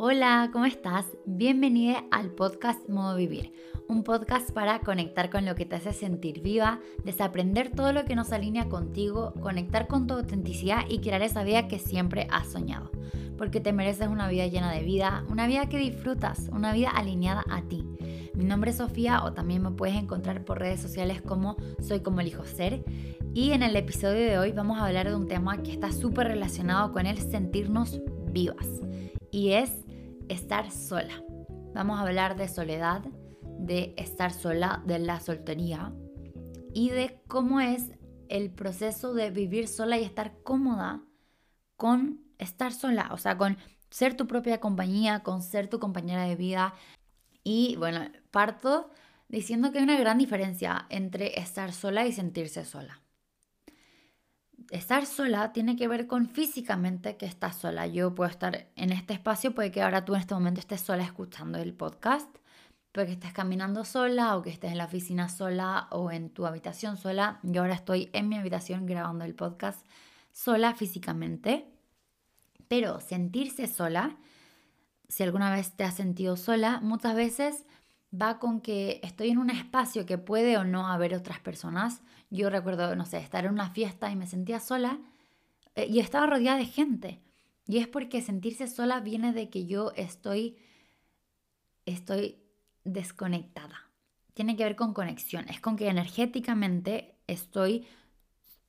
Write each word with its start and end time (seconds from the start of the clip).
Hola, 0.00 0.50
¿cómo 0.52 0.64
estás? 0.64 1.06
Bienvenida 1.26 2.04
al 2.12 2.30
podcast 2.30 2.88
Modo 2.88 3.16
Vivir, 3.16 3.52
un 3.88 4.04
podcast 4.04 4.52
para 4.52 4.78
conectar 4.78 5.28
con 5.28 5.44
lo 5.44 5.56
que 5.56 5.66
te 5.66 5.74
hace 5.74 5.92
sentir 5.92 6.40
viva, 6.40 6.78
desaprender 7.02 7.70
todo 7.70 7.92
lo 7.92 8.04
que 8.04 8.14
nos 8.14 8.30
alinea 8.30 8.68
contigo, 8.68 9.34
conectar 9.40 9.88
con 9.88 10.06
tu 10.06 10.14
autenticidad 10.14 10.84
y 10.88 11.00
crear 11.00 11.22
esa 11.22 11.42
vida 11.42 11.66
que 11.66 11.80
siempre 11.80 12.28
has 12.30 12.46
soñado. 12.46 12.92
Porque 13.36 13.58
te 13.58 13.72
mereces 13.72 14.06
una 14.06 14.28
vida 14.28 14.46
llena 14.46 14.70
de 14.70 14.84
vida, 14.84 15.24
una 15.28 15.48
vida 15.48 15.68
que 15.68 15.78
disfrutas, 15.78 16.48
una 16.52 16.72
vida 16.72 16.90
alineada 16.90 17.44
a 17.50 17.62
ti. 17.62 17.84
Mi 18.34 18.44
nombre 18.44 18.70
es 18.70 18.76
Sofía 18.76 19.24
o 19.24 19.32
también 19.32 19.64
me 19.64 19.72
puedes 19.72 19.96
encontrar 19.96 20.44
por 20.44 20.60
redes 20.60 20.80
sociales 20.80 21.22
como 21.22 21.56
Soy 21.80 22.02
como 22.02 22.20
elijo 22.20 22.44
ser. 22.44 22.84
Y 23.34 23.50
en 23.50 23.64
el 23.64 23.74
episodio 23.74 24.20
de 24.20 24.38
hoy 24.38 24.52
vamos 24.52 24.78
a 24.78 24.86
hablar 24.86 25.08
de 25.08 25.16
un 25.16 25.26
tema 25.26 25.60
que 25.60 25.72
está 25.72 25.90
súper 25.90 26.28
relacionado 26.28 26.92
con 26.92 27.04
el 27.06 27.18
sentirnos 27.18 28.00
vivas. 28.30 28.68
Y 29.32 29.50
es 29.50 29.87
estar 30.28 30.70
sola. 30.70 31.22
Vamos 31.74 31.98
a 31.98 32.02
hablar 32.02 32.36
de 32.36 32.48
soledad, 32.48 33.02
de 33.58 33.94
estar 33.96 34.32
sola, 34.32 34.82
de 34.86 34.98
la 34.98 35.20
soltería 35.20 35.92
y 36.72 36.90
de 36.90 37.20
cómo 37.28 37.60
es 37.60 37.92
el 38.28 38.50
proceso 38.50 39.14
de 39.14 39.30
vivir 39.30 39.68
sola 39.68 39.98
y 39.98 40.04
estar 40.04 40.42
cómoda 40.42 41.02
con 41.76 42.20
estar 42.38 42.72
sola, 42.72 43.10
o 43.12 43.16
sea, 43.16 43.38
con 43.38 43.58
ser 43.90 44.16
tu 44.16 44.26
propia 44.26 44.60
compañía, 44.60 45.22
con 45.22 45.42
ser 45.42 45.68
tu 45.68 45.78
compañera 45.78 46.24
de 46.24 46.36
vida. 46.36 46.74
Y 47.42 47.76
bueno, 47.76 48.00
parto 48.30 48.90
diciendo 49.28 49.72
que 49.72 49.78
hay 49.78 49.84
una 49.84 49.98
gran 49.98 50.18
diferencia 50.18 50.86
entre 50.90 51.38
estar 51.40 51.72
sola 51.72 52.06
y 52.06 52.12
sentirse 52.12 52.64
sola 52.64 53.02
estar 54.70 55.06
sola 55.06 55.52
tiene 55.52 55.76
que 55.76 55.88
ver 55.88 56.06
con 56.06 56.28
físicamente 56.28 57.16
que 57.16 57.26
estás 57.26 57.56
sola. 57.56 57.86
Yo 57.86 58.14
puedo 58.14 58.30
estar 58.30 58.68
en 58.76 58.92
este 58.92 59.14
espacio, 59.14 59.54
puede 59.54 59.70
que 59.70 59.82
ahora 59.82 60.04
tú 60.04 60.14
en 60.14 60.20
este 60.20 60.34
momento 60.34 60.60
estés 60.60 60.80
sola 60.80 61.04
escuchando 61.04 61.58
el 61.58 61.74
podcast, 61.74 62.28
puede 62.92 63.08
que 63.08 63.12
estés 63.14 63.32
caminando 63.32 63.84
sola 63.84 64.36
o 64.36 64.42
que 64.42 64.50
estés 64.50 64.72
en 64.72 64.78
la 64.78 64.84
oficina 64.84 65.28
sola 65.28 65.88
o 65.90 66.10
en 66.10 66.30
tu 66.30 66.46
habitación 66.46 66.96
sola. 66.96 67.40
Yo 67.42 67.62
ahora 67.62 67.74
estoy 67.74 68.10
en 68.12 68.28
mi 68.28 68.36
habitación 68.36 68.86
grabando 68.86 69.24
el 69.24 69.34
podcast 69.34 69.86
sola 70.32 70.74
físicamente, 70.74 71.66
pero 72.68 73.00
sentirse 73.00 73.66
sola, 73.66 74.16
si 75.08 75.22
alguna 75.22 75.50
vez 75.50 75.72
te 75.72 75.84
has 75.84 75.94
sentido 75.94 76.36
sola, 76.36 76.80
muchas 76.82 77.14
veces 77.14 77.64
va 78.12 78.38
con 78.38 78.60
que 78.60 79.00
estoy 79.02 79.30
en 79.30 79.38
un 79.38 79.50
espacio 79.50 80.06
que 80.06 80.18
puede 80.18 80.56
o 80.56 80.64
no 80.64 80.88
haber 80.88 81.14
otras 81.14 81.40
personas. 81.40 82.02
Yo 82.30 82.50
recuerdo, 82.50 82.94
no 82.96 83.04
sé, 83.04 83.18
estar 83.18 83.44
en 83.44 83.52
una 83.52 83.70
fiesta 83.70 84.10
y 84.10 84.16
me 84.16 84.26
sentía 84.26 84.60
sola 84.60 84.98
eh, 85.74 85.86
y 85.86 86.00
estaba 86.00 86.26
rodeada 86.26 86.58
de 86.58 86.66
gente. 86.66 87.22
Y 87.66 87.78
es 87.78 87.86
porque 87.86 88.22
sentirse 88.22 88.66
sola 88.66 89.00
viene 89.00 89.32
de 89.32 89.50
que 89.50 89.66
yo 89.66 89.92
estoy, 89.94 90.56
estoy 91.84 92.38
desconectada. 92.84 93.90
Tiene 94.32 94.56
que 94.56 94.64
ver 94.64 94.76
con 94.76 94.94
conexión. 94.94 95.46
Es 95.48 95.60
con 95.60 95.76
que 95.76 95.88
energéticamente 95.88 97.18
estoy 97.26 97.86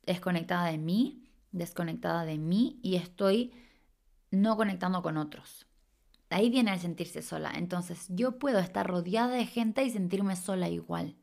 desconectada 0.05 0.65
de 0.71 0.77
mí, 0.77 1.29
desconectada 1.51 2.25
de 2.25 2.37
mí 2.37 2.79
y 2.83 2.95
estoy 2.95 3.53
no 4.31 4.57
conectando 4.57 5.01
con 5.01 5.17
otros. 5.17 5.68
Ahí 6.29 6.49
viene 6.49 6.73
el 6.73 6.79
sentirse 6.79 7.21
sola. 7.21 7.51
Entonces 7.55 8.05
yo 8.09 8.37
puedo 8.37 8.59
estar 8.59 8.87
rodeada 8.87 9.33
de 9.33 9.45
gente 9.45 9.83
y 9.83 9.89
sentirme 9.89 10.35
sola 10.35 10.69
igual. 10.69 11.15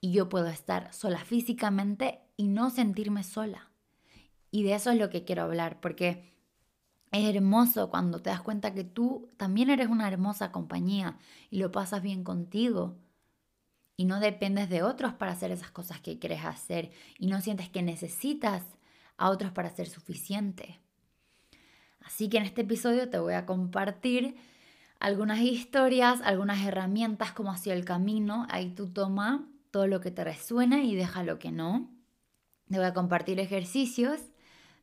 Y 0.00 0.12
yo 0.12 0.28
puedo 0.28 0.48
estar 0.48 0.92
sola 0.92 1.24
físicamente 1.24 2.20
y 2.36 2.48
no 2.48 2.70
sentirme 2.70 3.22
sola. 3.22 3.70
Y 4.50 4.62
de 4.62 4.74
eso 4.74 4.90
es 4.90 4.98
lo 4.98 5.10
que 5.10 5.24
quiero 5.24 5.42
hablar, 5.42 5.80
porque 5.80 6.32
es 7.12 7.34
hermoso 7.34 7.90
cuando 7.90 8.20
te 8.20 8.30
das 8.30 8.42
cuenta 8.42 8.74
que 8.74 8.84
tú 8.84 9.30
también 9.36 9.70
eres 9.70 9.88
una 9.88 10.08
hermosa 10.08 10.52
compañía 10.52 11.18
y 11.50 11.58
lo 11.58 11.72
pasas 11.72 12.02
bien 12.02 12.24
contigo. 12.24 12.96
Y 13.96 14.04
no 14.04 14.20
dependes 14.20 14.68
de 14.68 14.82
otros 14.82 15.14
para 15.14 15.32
hacer 15.32 15.50
esas 15.50 15.70
cosas 15.70 16.00
que 16.00 16.18
quieres 16.18 16.44
hacer 16.44 16.90
y 17.18 17.28
no 17.28 17.40
sientes 17.40 17.70
que 17.70 17.82
necesitas 17.82 18.62
a 19.16 19.30
otros 19.30 19.52
para 19.52 19.70
ser 19.70 19.88
suficiente. 19.88 20.80
Así 22.06 22.28
que 22.28 22.38
en 22.38 22.44
este 22.44 22.60
episodio 22.62 23.10
te 23.10 23.18
voy 23.18 23.34
a 23.34 23.46
compartir 23.46 24.36
algunas 25.00 25.40
historias, 25.40 26.20
algunas 26.22 26.64
herramientas, 26.64 27.32
como 27.32 27.50
ha 27.50 27.56
sido 27.56 27.74
el 27.74 27.84
camino. 27.84 28.46
Ahí 28.48 28.70
tú 28.70 28.86
toma 28.86 29.48
todo 29.72 29.88
lo 29.88 30.00
que 30.00 30.12
te 30.12 30.22
resuena 30.22 30.84
y 30.84 30.94
deja 30.94 31.24
lo 31.24 31.40
que 31.40 31.50
no. 31.50 31.90
Te 32.70 32.78
voy 32.78 32.86
a 32.86 32.94
compartir 32.94 33.40
ejercicios. 33.40 34.20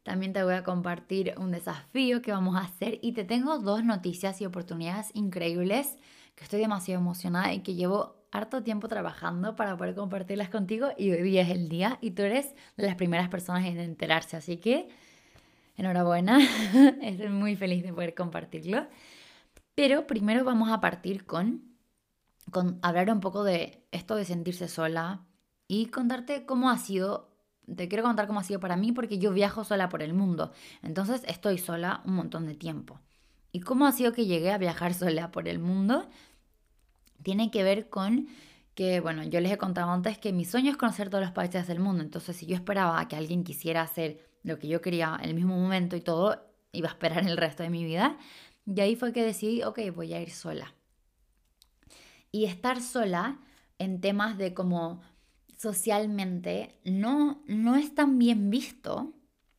También 0.04 0.34
te 0.34 0.44
voy 0.44 0.56
a 0.56 0.66
compartir 0.66 1.34
un 1.38 1.52
desafío 1.52 2.22
que 2.22 2.34
vamos 2.34 2.58
a 2.58 2.66
hacer 2.66 3.00
y 3.02 3.14
te 3.14 3.24
tengo 3.24 3.58
dos 3.58 3.86
noticias 3.86 4.42
y 4.42 4.46
oportunidades 4.46 5.12
increíbles 5.14 5.98
que 6.36 6.44
estoy 6.44 6.60
demasiado 6.60 7.00
emocionada 7.00 7.54
y 7.54 7.62
que 7.62 7.74
llevo 7.74 8.18
harto 8.32 8.64
tiempo 8.64 8.90
trabajando 8.90 9.56
para 9.56 9.78
poder 9.78 9.96
compartirlas 9.96 10.50
contigo 10.50 10.90
y 10.98 11.12
hoy 11.12 11.38
es 11.38 11.50
el 11.50 11.70
día 11.70 12.00
y 12.02 12.12
tú 12.12 12.24
eres 12.24 12.54
de 12.76 12.86
las 12.86 12.96
primeras 12.96 13.30
personas 13.30 13.66
en 13.66 13.80
enterarse, 13.80 14.36
así 14.36 14.58
que 14.58 14.90
Enhorabuena, 15.76 16.40
estoy 17.02 17.30
muy 17.30 17.56
feliz 17.56 17.84
de 17.84 17.94
poder 17.94 18.14
compartirlo. 18.14 18.88
Pero 19.76 20.06
primero 20.06 20.44
vamos 20.44 20.72
a 20.72 20.80
partir 20.80 21.26
con, 21.26 21.76
con 22.52 22.80
hablar 22.82 23.12
un 23.12 23.20
poco 23.20 23.44
de 23.44 23.86
esto 23.92 24.16
de 24.16 24.26
sentirse 24.26 24.68
sola 24.68 25.26
y 25.68 25.88
contarte 25.88 26.46
cómo 26.46 26.70
ha 26.70 26.78
sido 26.78 27.34
te 27.76 27.88
quiero 27.88 28.04
contar 28.04 28.28
cómo 28.28 28.40
ha 28.40 28.44
sido 28.44 28.60
para 28.60 28.76
mí 28.76 28.92
porque 28.92 29.20
yo 29.20 29.32
viajo 29.32 29.64
sola 29.64 29.90
por 29.90 30.02
el 30.02 30.14
mundo. 30.14 30.52
Entonces 30.82 31.24
estoy 31.28 31.58
sola 31.58 32.02
un 32.06 32.16
montón 32.16 32.46
de 32.46 32.56
tiempo. 32.56 33.00
¿Y 33.52 33.62
cómo 33.62 33.86
ha 33.86 33.92
sido 33.92 34.14
que 34.14 34.26
llegué 34.26 34.52
a 34.52 34.58
viajar 34.58 34.94
sola 34.94 35.32
por 35.32 35.48
el 35.48 35.60
mundo? 35.60 36.08
Tiene 37.22 37.52
que 37.52 37.64
ver 37.64 37.90
con 37.90 38.28
que, 38.76 39.00
bueno, 39.00 39.24
yo 39.24 39.40
les 39.40 39.52
he 39.52 39.58
contado 39.58 39.92
antes 39.92 40.18
que 40.18 40.34
mi 40.34 40.46
sueño 40.46 40.72
es 40.72 40.78
conocer 40.78 41.10
todos 41.10 41.24
los 41.24 41.32
países 41.32 41.68
del 41.68 41.80
mundo. 41.80 42.04
Entonces, 42.04 42.36
si 42.36 42.46
yo 42.48 42.56
esperaba 42.56 43.08
que 43.08 43.16
alguien 43.16 43.44
quisiera 43.44 43.82
hacer 43.82 44.33
lo 44.44 44.60
que 44.60 44.68
yo 44.68 44.82
quería 44.82 45.18
en 45.22 45.30
el 45.30 45.36
mismo 45.36 45.58
momento 45.58 45.96
y 45.96 46.02
todo, 46.02 46.46
iba 46.72 46.90
a 46.90 46.92
esperar 46.92 47.26
el 47.28 47.38
resto 47.38 47.64
de 47.64 47.70
mi 47.70 47.84
vida. 47.84 48.18
Y 48.66 48.80
ahí 48.82 48.96
fue 48.96 49.14
que 49.14 49.24
decidí, 49.24 49.64
ok, 49.64 49.80
voy 49.96 50.14
a 50.14 50.22
ir 50.22 50.32
sola. 50.32 50.74
Y 52.32 52.46
estar 52.46 52.82
sola 52.82 53.40
en 53.78 54.02
temas 54.02 54.38
de 54.38 54.54
como 54.54 55.02
socialmente 55.58 56.80
no, 56.84 57.42
no 57.48 57.76
es 57.76 57.94
tan 57.96 58.20
bien 58.20 58.50
visto, 58.50 59.14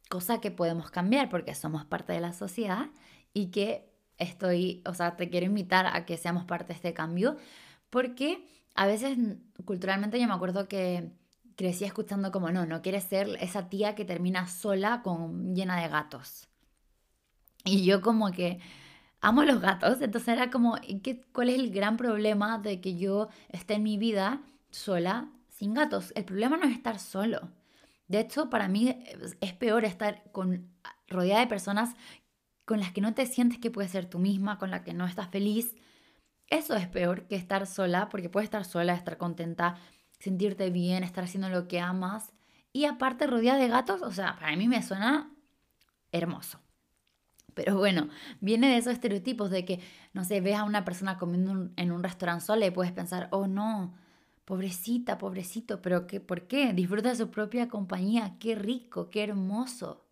cosa 0.08 0.40
que 0.40 0.50
podemos 0.50 0.90
cambiar 0.90 1.28
porque 1.28 1.54
somos 1.54 1.84
parte 1.84 2.12
de 2.12 2.20
la 2.20 2.32
sociedad 2.32 2.90
y 3.32 3.46
que 3.46 3.90
estoy, 4.18 4.82
o 4.86 4.94
sea, 4.94 5.16
te 5.16 5.30
quiero 5.30 5.46
invitar 5.46 5.86
a 5.86 6.04
que 6.04 6.16
seamos 6.16 6.44
parte 6.44 6.68
de 6.68 6.74
este 6.74 6.94
cambio, 6.94 7.36
porque 7.90 8.46
a 8.74 8.86
veces 8.86 9.16
culturalmente 9.64 10.20
yo 10.20 10.26
me 10.26 10.34
acuerdo 10.34 10.68
que 10.68 11.12
crecí 11.56 11.84
escuchando 11.84 12.32
como, 12.32 12.50
no, 12.50 12.66
no 12.66 12.82
quieres 12.82 13.04
ser 13.04 13.28
esa 13.40 13.68
tía 13.68 13.94
que 13.94 14.04
termina 14.04 14.46
sola 14.46 15.02
con 15.02 15.54
llena 15.54 15.80
de 15.80 15.88
gatos. 15.88 16.48
Y 17.64 17.84
yo 17.84 18.02
como 18.02 18.30
que 18.30 18.60
amo 19.20 19.42
los 19.44 19.60
gatos, 19.60 20.00
entonces 20.02 20.28
era 20.28 20.50
como, 20.50 20.76
¿qué, 21.02 21.22
¿cuál 21.32 21.48
es 21.48 21.58
el 21.58 21.70
gran 21.70 21.96
problema 21.96 22.58
de 22.58 22.80
que 22.80 22.96
yo 22.96 23.28
esté 23.48 23.74
en 23.74 23.82
mi 23.82 23.96
vida 23.96 24.42
sola 24.70 25.30
sin 25.48 25.72
gatos? 25.72 26.12
El 26.14 26.24
problema 26.24 26.56
no 26.56 26.66
es 26.66 26.72
estar 26.72 26.98
solo. 26.98 27.50
De 28.06 28.20
hecho, 28.20 28.50
para 28.50 28.68
mí 28.68 29.02
es 29.40 29.52
peor 29.54 29.84
estar 29.84 30.30
con, 30.30 30.70
rodeada 31.08 31.40
de 31.40 31.46
personas 31.46 31.94
con 32.66 32.80
las 32.80 32.92
que 32.92 33.00
no 33.00 33.14
te 33.14 33.26
sientes 33.26 33.58
que 33.58 33.70
puedes 33.70 33.90
ser 33.90 34.06
tú 34.06 34.18
misma, 34.18 34.58
con 34.58 34.70
las 34.70 34.82
que 34.82 34.94
no 34.94 35.06
estás 35.06 35.28
feliz. 35.28 35.74
Eso 36.48 36.76
es 36.76 36.86
peor 36.86 37.26
que 37.26 37.36
estar 37.36 37.66
sola, 37.66 38.08
porque 38.10 38.28
puedes 38.28 38.46
estar 38.46 38.64
sola, 38.64 38.94
estar 38.94 39.16
contenta, 39.16 39.76
sentirte 40.24 40.70
bien, 40.70 41.04
estar 41.04 41.24
haciendo 41.24 41.50
lo 41.50 41.68
que 41.68 41.80
amas. 41.80 42.32
Y 42.72 42.86
aparte 42.86 43.26
rodeada 43.26 43.58
de 43.58 43.68
gatos, 43.68 44.00
o 44.02 44.10
sea, 44.10 44.36
para 44.36 44.56
mí 44.56 44.66
me 44.66 44.82
suena 44.82 45.30
hermoso. 46.12 46.58
Pero 47.52 47.76
bueno, 47.76 48.08
viene 48.40 48.68
de 48.68 48.78
esos 48.78 48.94
estereotipos 48.94 49.50
de 49.50 49.64
que, 49.64 49.80
no 50.14 50.24
sé, 50.24 50.40
ves 50.40 50.56
a 50.56 50.64
una 50.64 50.84
persona 50.84 51.18
comiendo 51.18 51.70
en 51.76 51.92
un 51.92 52.02
restaurante 52.02 52.46
sola 52.46 52.66
y 52.66 52.70
puedes 52.70 52.90
pensar, 52.92 53.28
oh 53.32 53.46
no, 53.46 53.94
pobrecita, 54.46 55.18
pobrecito, 55.18 55.82
pero 55.82 56.06
¿qué, 56.06 56.20
¿por 56.20 56.48
qué? 56.48 56.72
Disfruta 56.72 57.10
de 57.10 57.16
su 57.16 57.30
propia 57.30 57.68
compañía, 57.68 58.36
qué 58.40 58.54
rico, 58.54 59.10
qué 59.10 59.24
hermoso. 59.24 60.06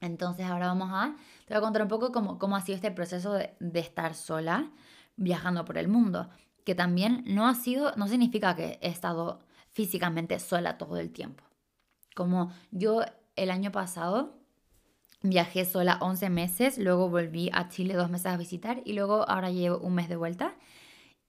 Entonces 0.00 0.46
ahora 0.46 0.68
vamos 0.68 0.90
a, 0.92 1.14
te 1.46 1.54
voy 1.54 1.58
a 1.58 1.60
contar 1.60 1.82
un 1.82 1.88
poco 1.88 2.10
cómo, 2.10 2.38
cómo 2.38 2.56
ha 2.56 2.62
sido 2.62 2.76
este 2.76 2.90
proceso 2.90 3.34
de, 3.34 3.54
de 3.60 3.80
estar 3.80 4.14
sola 4.14 4.72
viajando 5.16 5.64
por 5.64 5.78
el 5.78 5.88
mundo 5.88 6.30
que 6.64 6.74
también 6.74 7.22
no 7.26 7.46
ha 7.46 7.54
sido, 7.54 7.92
no 7.96 8.08
significa 8.08 8.56
que 8.56 8.78
he 8.80 8.88
estado 8.88 9.40
físicamente 9.72 10.38
sola 10.38 10.78
todo 10.78 10.98
el 10.98 11.10
tiempo. 11.12 11.44
Como 12.14 12.52
yo 12.70 13.02
el 13.36 13.50
año 13.50 13.72
pasado 13.72 14.38
viajé 15.22 15.64
sola 15.64 15.98
11 16.00 16.30
meses, 16.30 16.78
luego 16.78 17.08
volví 17.08 17.50
a 17.52 17.68
Chile 17.68 17.94
dos 17.94 18.10
meses 18.10 18.26
a 18.26 18.36
visitar 18.36 18.82
y 18.84 18.92
luego 18.92 19.28
ahora 19.28 19.50
llevo 19.50 19.78
un 19.78 19.94
mes 19.94 20.08
de 20.08 20.16
vuelta. 20.16 20.54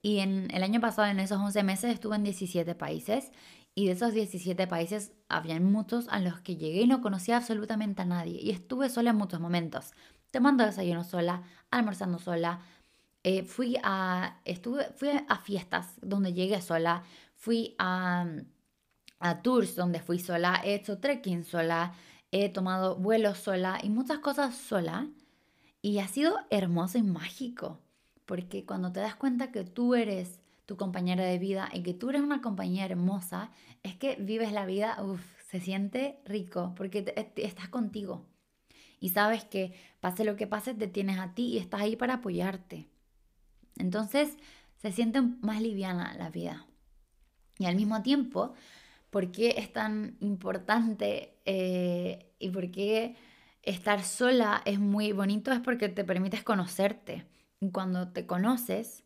Y 0.02 0.20
en 0.20 0.48
el 0.54 0.62
año 0.62 0.80
pasado, 0.80 1.08
en 1.08 1.18
esos 1.18 1.40
11 1.40 1.62
meses, 1.64 1.92
estuve 1.92 2.14
en 2.16 2.22
17 2.22 2.74
países 2.76 3.32
y 3.74 3.86
de 3.86 3.92
esos 3.92 4.12
17 4.14 4.66
países 4.66 5.12
habían 5.28 5.64
muchos 5.64 6.06
a 6.08 6.20
los 6.20 6.40
que 6.40 6.56
llegué 6.56 6.82
y 6.82 6.86
no 6.86 7.02
conocía 7.02 7.36
absolutamente 7.36 8.02
a 8.02 8.04
nadie 8.04 8.40
y 8.40 8.50
estuve 8.50 8.88
sola 8.88 9.10
en 9.10 9.16
muchos 9.16 9.40
momentos. 9.40 9.92
tomando 10.30 10.64
desayuno 10.64 11.02
sola, 11.02 11.44
almorzando 11.70 12.18
sola. 12.18 12.60
Eh, 13.28 13.42
fui 13.42 13.76
a, 13.82 14.40
estuve, 14.44 14.92
fui 14.94 15.08
a 15.08 15.36
fiestas 15.38 15.98
donde 16.00 16.32
llegué 16.32 16.60
sola, 16.60 17.02
fui 17.34 17.74
a, 17.76 18.24
a 19.18 19.42
tours 19.42 19.74
donde 19.74 19.98
fui 19.98 20.20
sola, 20.20 20.60
he 20.62 20.76
hecho 20.76 21.00
trekking 21.00 21.42
sola, 21.42 21.92
he 22.30 22.50
tomado 22.50 22.94
vuelos 22.94 23.38
sola 23.38 23.80
y 23.82 23.90
muchas 23.90 24.20
cosas 24.20 24.54
sola. 24.54 25.08
Y 25.82 25.98
ha 25.98 26.06
sido 26.06 26.36
hermoso 26.50 26.98
y 26.98 27.02
mágico, 27.02 27.80
porque 28.26 28.64
cuando 28.64 28.92
te 28.92 29.00
das 29.00 29.16
cuenta 29.16 29.50
que 29.50 29.64
tú 29.64 29.96
eres 29.96 30.40
tu 30.64 30.76
compañera 30.76 31.24
de 31.24 31.40
vida 31.40 31.68
y 31.72 31.82
que 31.82 31.94
tú 31.94 32.10
eres 32.10 32.22
una 32.22 32.40
compañera 32.40 32.92
hermosa, 32.92 33.50
es 33.82 33.96
que 33.96 34.14
vives 34.20 34.52
la 34.52 34.66
vida, 34.66 35.02
uff, 35.02 35.20
se 35.50 35.58
siente 35.58 36.20
rico, 36.26 36.74
porque 36.76 37.12
estás 37.34 37.68
contigo. 37.70 38.24
Y 39.00 39.08
sabes 39.08 39.44
que 39.44 39.74
pase 39.98 40.24
lo 40.24 40.36
que 40.36 40.46
pase, 40.46 40.74
te 40.74 40.86
tienes 40.86 41.18
a 41.18 41.34
ti 41.34 41.48
y 41.48 41.58
estás 41.58 41.80
ahí 41.80 41.96
para 41.96 42.14
apoyarte. 42.14 42.88
Entonces 43.78 44.36
se 44.76 44.92
siente 44.92 45.20
más 45.22 45.60
liviana 45.60 46.14
la 46.18 46.30
vida. 46.30 46.66
Y 47.58 47.66
al 47.66 47.76
mismo 47.76 48.02
tiempo, 48.02 48.54
¿por 49.10 49.32
qué 49.32 49.54
es 49.58 49.72
tan 49.72 50.16
importante 50.20 51.38
eh, 51.44 52.32
y 52.38 52.50
por 52.50 52.70
qué 52.70 53.16
estar 53.62 54.02
sola 54.02 54.62
es 54.64 54.78
muy 54.78 55.12
bonito? 55.12 55.52
Es 55.52 55.60
porque 55.60 55.88
te 55.88 56.04
permites 56.04 56.42
conocerte. 56.42 57.26
Y 57.60 57.70
cuando 57.70 58.08
te 58.08 58.26
conoces, 58.26 59.04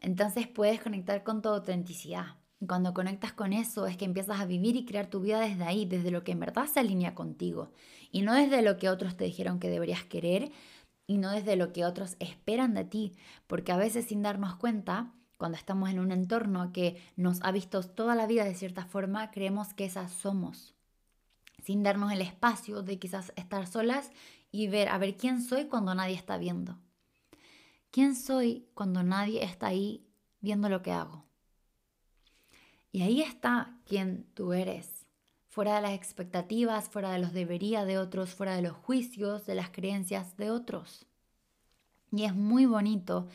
entonces 0.00 0.48
puedes 0.48 0.80
conectar 0.80 1.22
con 1.22 1.40
tu 1.40 1.48
autenticidad. 1.48 2.36
Cuando 2.66 2.94
conectas 2.94 3.32
con 3.32 3.52
eso 3.52 3.86
es 3.86 3.96
que 3.96 4.04
empiezas 4.04 4.40
a 4.40 4.46
vivir 4.46 4.76
y 4.76 4.84
crear 4.84 5.08
tu 5.08 5.20
vida 5.20 5.40
desde 5.40 5.64
ahí, 5.64 5.86
desde 5.86 6.10
lo 6.10 6.24
que 6.24 6.32
en 6.32 6.40
verdad 6.40 6.66
se 6.66 6.80
alinea 6.80 7.14
contigo. 7.14 7.70
Y 8.10 8.22
no 8.22 8.34
desde 8.34 8.62
lo 8.62 8.76
que 8.76 8.88
otros 8.88 9.16
te 9.16 9.24
dijeron 9.24 9.60
que 9.60 9.68
deberías 9.68 10.04
querer 10.04 10.50
y 11.06 11.18
no 11.18 11.30
desde 11.30 11.56
lo 11.56 11.72
que 11.72 11.84
otros 11.84 12.16
esperan 12.18 12.74
de 12.74 12.84
ti. 12.84 13.12
Porque 13.46 13.72
a 13.72 13.76
veces 13.76 14.06
sin 14.06 14.22
darnos 14.22 14.56
cuenta, 14.56 15.12
cuando 15.36 15.58
estamos 15.58 15.90
en 15.90 15.98
un 15.98 16.12
entorno 16.12 16.72
que 16.72 17.02
nos 17.16 17.42
ha 17.42 17.50
visto 17.50 17.82
toda 17.82 18.14
la 18.14 18.26
vida 18.26 18.44
de 18.44 18.54
cierta 18.54 18.84
forma, 18.84 19.30
creemos 19.30 19.74
que 19.74 19.84
esas 19.84 20.12
somos. 20.12 20.74
Sin 21.62 21.82
darnos 21.82 22.12
el 22.12 22.20
espacio 22.20 22.82
de 22.82 22.98
quizás 22.98 23.32
estar 23.36 23.66
solas 23.66 24.10
y 24.50 24.68
ver 24.68 24.88
a 24.88 24.98
ver 24.98 25.16
quién 25.16 25.42
soy 25.42 25.66
cuando 25.66 25.94
nadie 25.94 26.14
está 26.14 26.38
viendo. 26.38 26.78
¿Quién 27.90 28.16
soy 28.16 28.66
cuando 28.74 29.02
nadie 29.02 29.44
está 29.44 29.68
ahí 29.68 30.06
viendo 30.40 30.68
lo 30.68 30.82
que 30.82 30.92
hago? 30.92 31.24
Y 32.92 33.02
ahí 33.02 33.22
está 33.22 33.76
quién 33.86 34.26
tú 34.34 34.52
eres, 34.52 35.03
fuera 35.54 35.76
de 35.76 35.82
las 35.82 35.92
expectativas, 35.92 36.88
fuera 36.88 37.12
de 37.12 37.20
los 37.20 37.32
debería 37.32 37.84
de 37.84 37.96
otros, 37.96 38.34
fuera 38.34 38.56
de 38.56 38.62
los 38.62 38.72
juicios, 38.72 39.46
de 39.46 39.54
las 39.54 39.70
creencias 39.70 40.36
de 40.36 40.50
otros. 40.50 41.06
Y 42.10 42.24
es 42.24 42.34
muy 42.34 42.66
bonito 42.66 43.28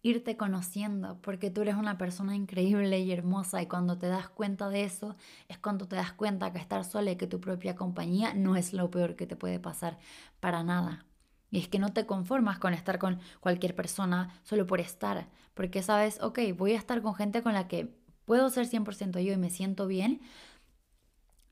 irte 0.00 0.38
conociendo, 0.38 1.20
porque 1.20 1.50
tú 1.50 1.60
eres 1.60 1.74
una 1.74 1.98
persona 1.98 2.34
increíble 2.34 3.00
y 3.00 3.12
hermosa 3.12 3.60
y 3.60 3.66
cuando 3.66 3.98
te 3.98 4.08
das 4.08 4.30
cuenta 4.30 4.70
de 4.70 4.84
eso 4.84 5.16
es 5.48 5.58
cuando 5.58 5.86
te 5.86 5.96
das 5.96 6.14
cuenta 6.14 6.50
que 6.50 6.58
estar 6.58 6.82
sola 6.82 7.10
y 7.10 7.16
que 7.16 7.26
tu 7.26 7.42
propia 7.42 7.76
compañía 7.76 8.32
no 8.32 8.56
es 8.56 8.72
lo 8.72 8.90
peor 8.90 9.14
que 9.14 9.26
te 9.26 9.36
puede 9.36 9.60
pasar 9.60 9.98
para 10.40 10.62
nada. 10.64 11.04
Y 11.50 11.58
es 11.58 11.68
que 11.68 11.78
no 11.78 11.92
te 11.92 12.06
conformas 12.06 12.58
con 12.58 12.72
estar 12.72 12.98
con 12.98 13.20
cualquier 13.40 13.74
persona 13.74 14.30
solo 14.44 14.66
por 14.66 14.80
estar, 14.80 15.28
porque 15.52 15.82
sabes, 15.82 16.22
ok, 16.22 16.38
voy 16.56 16.72
a 16.72 16.78
estar 16.78 17.02
con 17.02 17.14
gente 17.14 17.42
con 17.42 17.52
la 17.52 17.68
que 17.68 17.94
puedo 18.24 18.48
ser 18.48 18.66
100% 18.66 19.20
yo 19.20 19.34
y 19.34 19.36
me 19.36 19.50
siento 19.50 19.86
bien. 19.86 20.22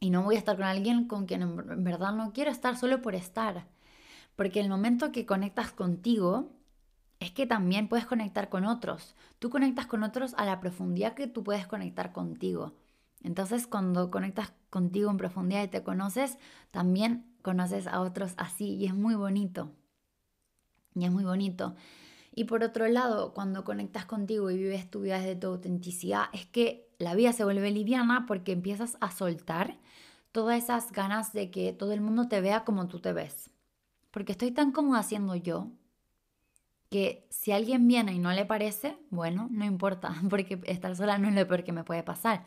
Y 0.05 0.11
no 0.11 0.23
voy 0.23 0.35
a 0.35 0.39
estar 0.39 0.57
con 0.57 0.67
alguien 0.67 1.09
con 1.09 1.25
quien 1.25 1.41
en 1.41 1.83
verdad 1.83 2.13
no 2.13 2.35
quiero 2.35 2.51
estar 2.51 2.77
solo 2.77 3.01
por 3.01 3.15
estar. 3.15 3.65
Porque 4.37 4.61
el 4.61 4.69
momento 4.69 5.13
que 5.13 5.25
conectas 5.25 5.73
contigo 5.73 6.51
es 7.21 7.31
que 7.31 7.47
también 7.47 7.89
puedes 7.89 8.05
conectar 8.05 8.51
con 8.51 8.67
otros. 8.67 9.15
Tú 9.39 9.49
conectas 9.49 9.87
con 9.87 10.03
otros 10.03 10.35
a 10.35 10.45
la 10.45 10.61
profundidad 10.61 11.15
que 11.15 11.27
tú 11.27 11.43
puedes 11.43 11.67
conectar 11.67 12.13
contigo. 12.13 12.75
Entonces 13.23 13.67
cuando 13.67 14.11
conectas 14.11 14.53
contigo 14.69 15.11
en 15.11 15.17
profundidad 15.17 15.63
y 15.63 15.69
te 15.69 15.83
conoces, 15.83 16.37
también 16.71 17.25
conoces 17.41 17.87
a 17.87 18.03
otros 18.03 18.35
así 18.37 18.75
y 18.75 18.85
es 18.85 18.95
muy 18.95 19.15
bonito. 19.15 19.73
Y 20.95 21.07
es 21.07 21.13
muy 21.13 21.25
bonito. 21.25 21.77
Y 22.37 22.45
por 22.45 22.65
otro 22.65 22.89
lado, 22.89 23.33
cuando 23.33 23.63
conectas 23.63 24.07
contigo 24.07 24.51
y 24.51 24.57
vives 24.57 24.91
tu 24.91 25.03
vida 25.03 25.21
desde 25.21 25.37
tu 25.37 25.47
autenticidad, 25.47 26.25
es 26.33 26.47
que 26.47 26.89
la 26.99 27.15
vida 27.15 27.33
se 27.33 27.45
vuelve 27.45 27.71
liviana 27.71 28.25
porque 28.27 28.51
empiezas 28.51 28.97
a 29.01 29.13
soltar 29.13 29.79
todas 30.33 30.63
esas 30.63 30.91
ganas 30.91 31.33
de 31.33 31.53
que 31.53 31.73
todo 31.73 31.93
el 31.93 32.01
mundo 32.01 32.27
te 32.27 32.41
vea 32.41 32.65
como 32.65 32.89
tú 32.89 32.99
te 32.99 33.13
ves. 33.13 33.51
Porque 34.11 34.33
estoy 34.33 34.51
tan 34.51 34.73
cómoda 34.73 34.99
haciendo 34.99 35.37
yo 35.37 35.71
que 36.91 37.27
si 37.31 37.53
alguien 37.53 37.87
viene 37.87 38.15
y 38.15 38.19
no 38.19 38.33
le 38.33 38.45
parece, 38.45 38.99
bueno, 39.11 39.47
no 39.53 39.65
importa, 39.65 40.15
porque 40.29 40.61
estar 40.65 40.97
sola 40.97 41.19
no 41.19 41.29
es 41.29 41.35
lo 41.37 41.47
peor 41.47 41.63
que 41.63 41.73
me 41.73 41.85
puede 41.85 42.03
pasar. 42.03 42.45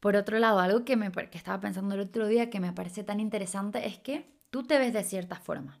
Por 0.00 0.16
otro 0.16 0.38
lado, 0.38 0.58
algo 0.58 0.86
que, 0.86 0.96
me, 0.96 1.12
que 1.12 1.36
estaba 1.36 1.60
pensando 1.60 1.94
el 1.96 2.00
otro 2.00 2.28
día 2.28 2.48
que 2.48 2.60
me 2.60 2.72
parece 2.72 3.04
tan 3.04 3.20
interesante 3.20 3.86
es 3.86 3.98
que 3.98 4.26
tú 4.48 4.62
te 4.62 4.78
ves 4.78 4.94
de 4.94 5.04
cierta 5.04 5.36
forma. 5.36 5.78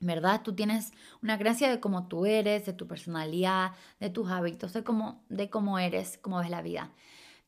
¿Verdad? 0.00 0.42
Tú 0.42 0.54
tienes 0.54 0.92
una 1.22 1.36
gracia 1.36 1.70
de 1.70 1.80
cómo 1.80 2.08
tú 2.08 2.26
eres, 2.26 2.66
de 2.66 2.72
tu 2.72 2.86
personalidad, 2.86 3.72
de 4.00 4.10
tus 4.10 4.30
hábitos, 4.30 4.72
de 4.72 4.82
cómo, 4.84 5.22
de 5.28 5.50
cómo 5.50 5.78
eres, 5.78 6.18
cómo 6.18 6.38
ves 6.38 6.50
la 6.50 6.62
vida. 6.62 6.90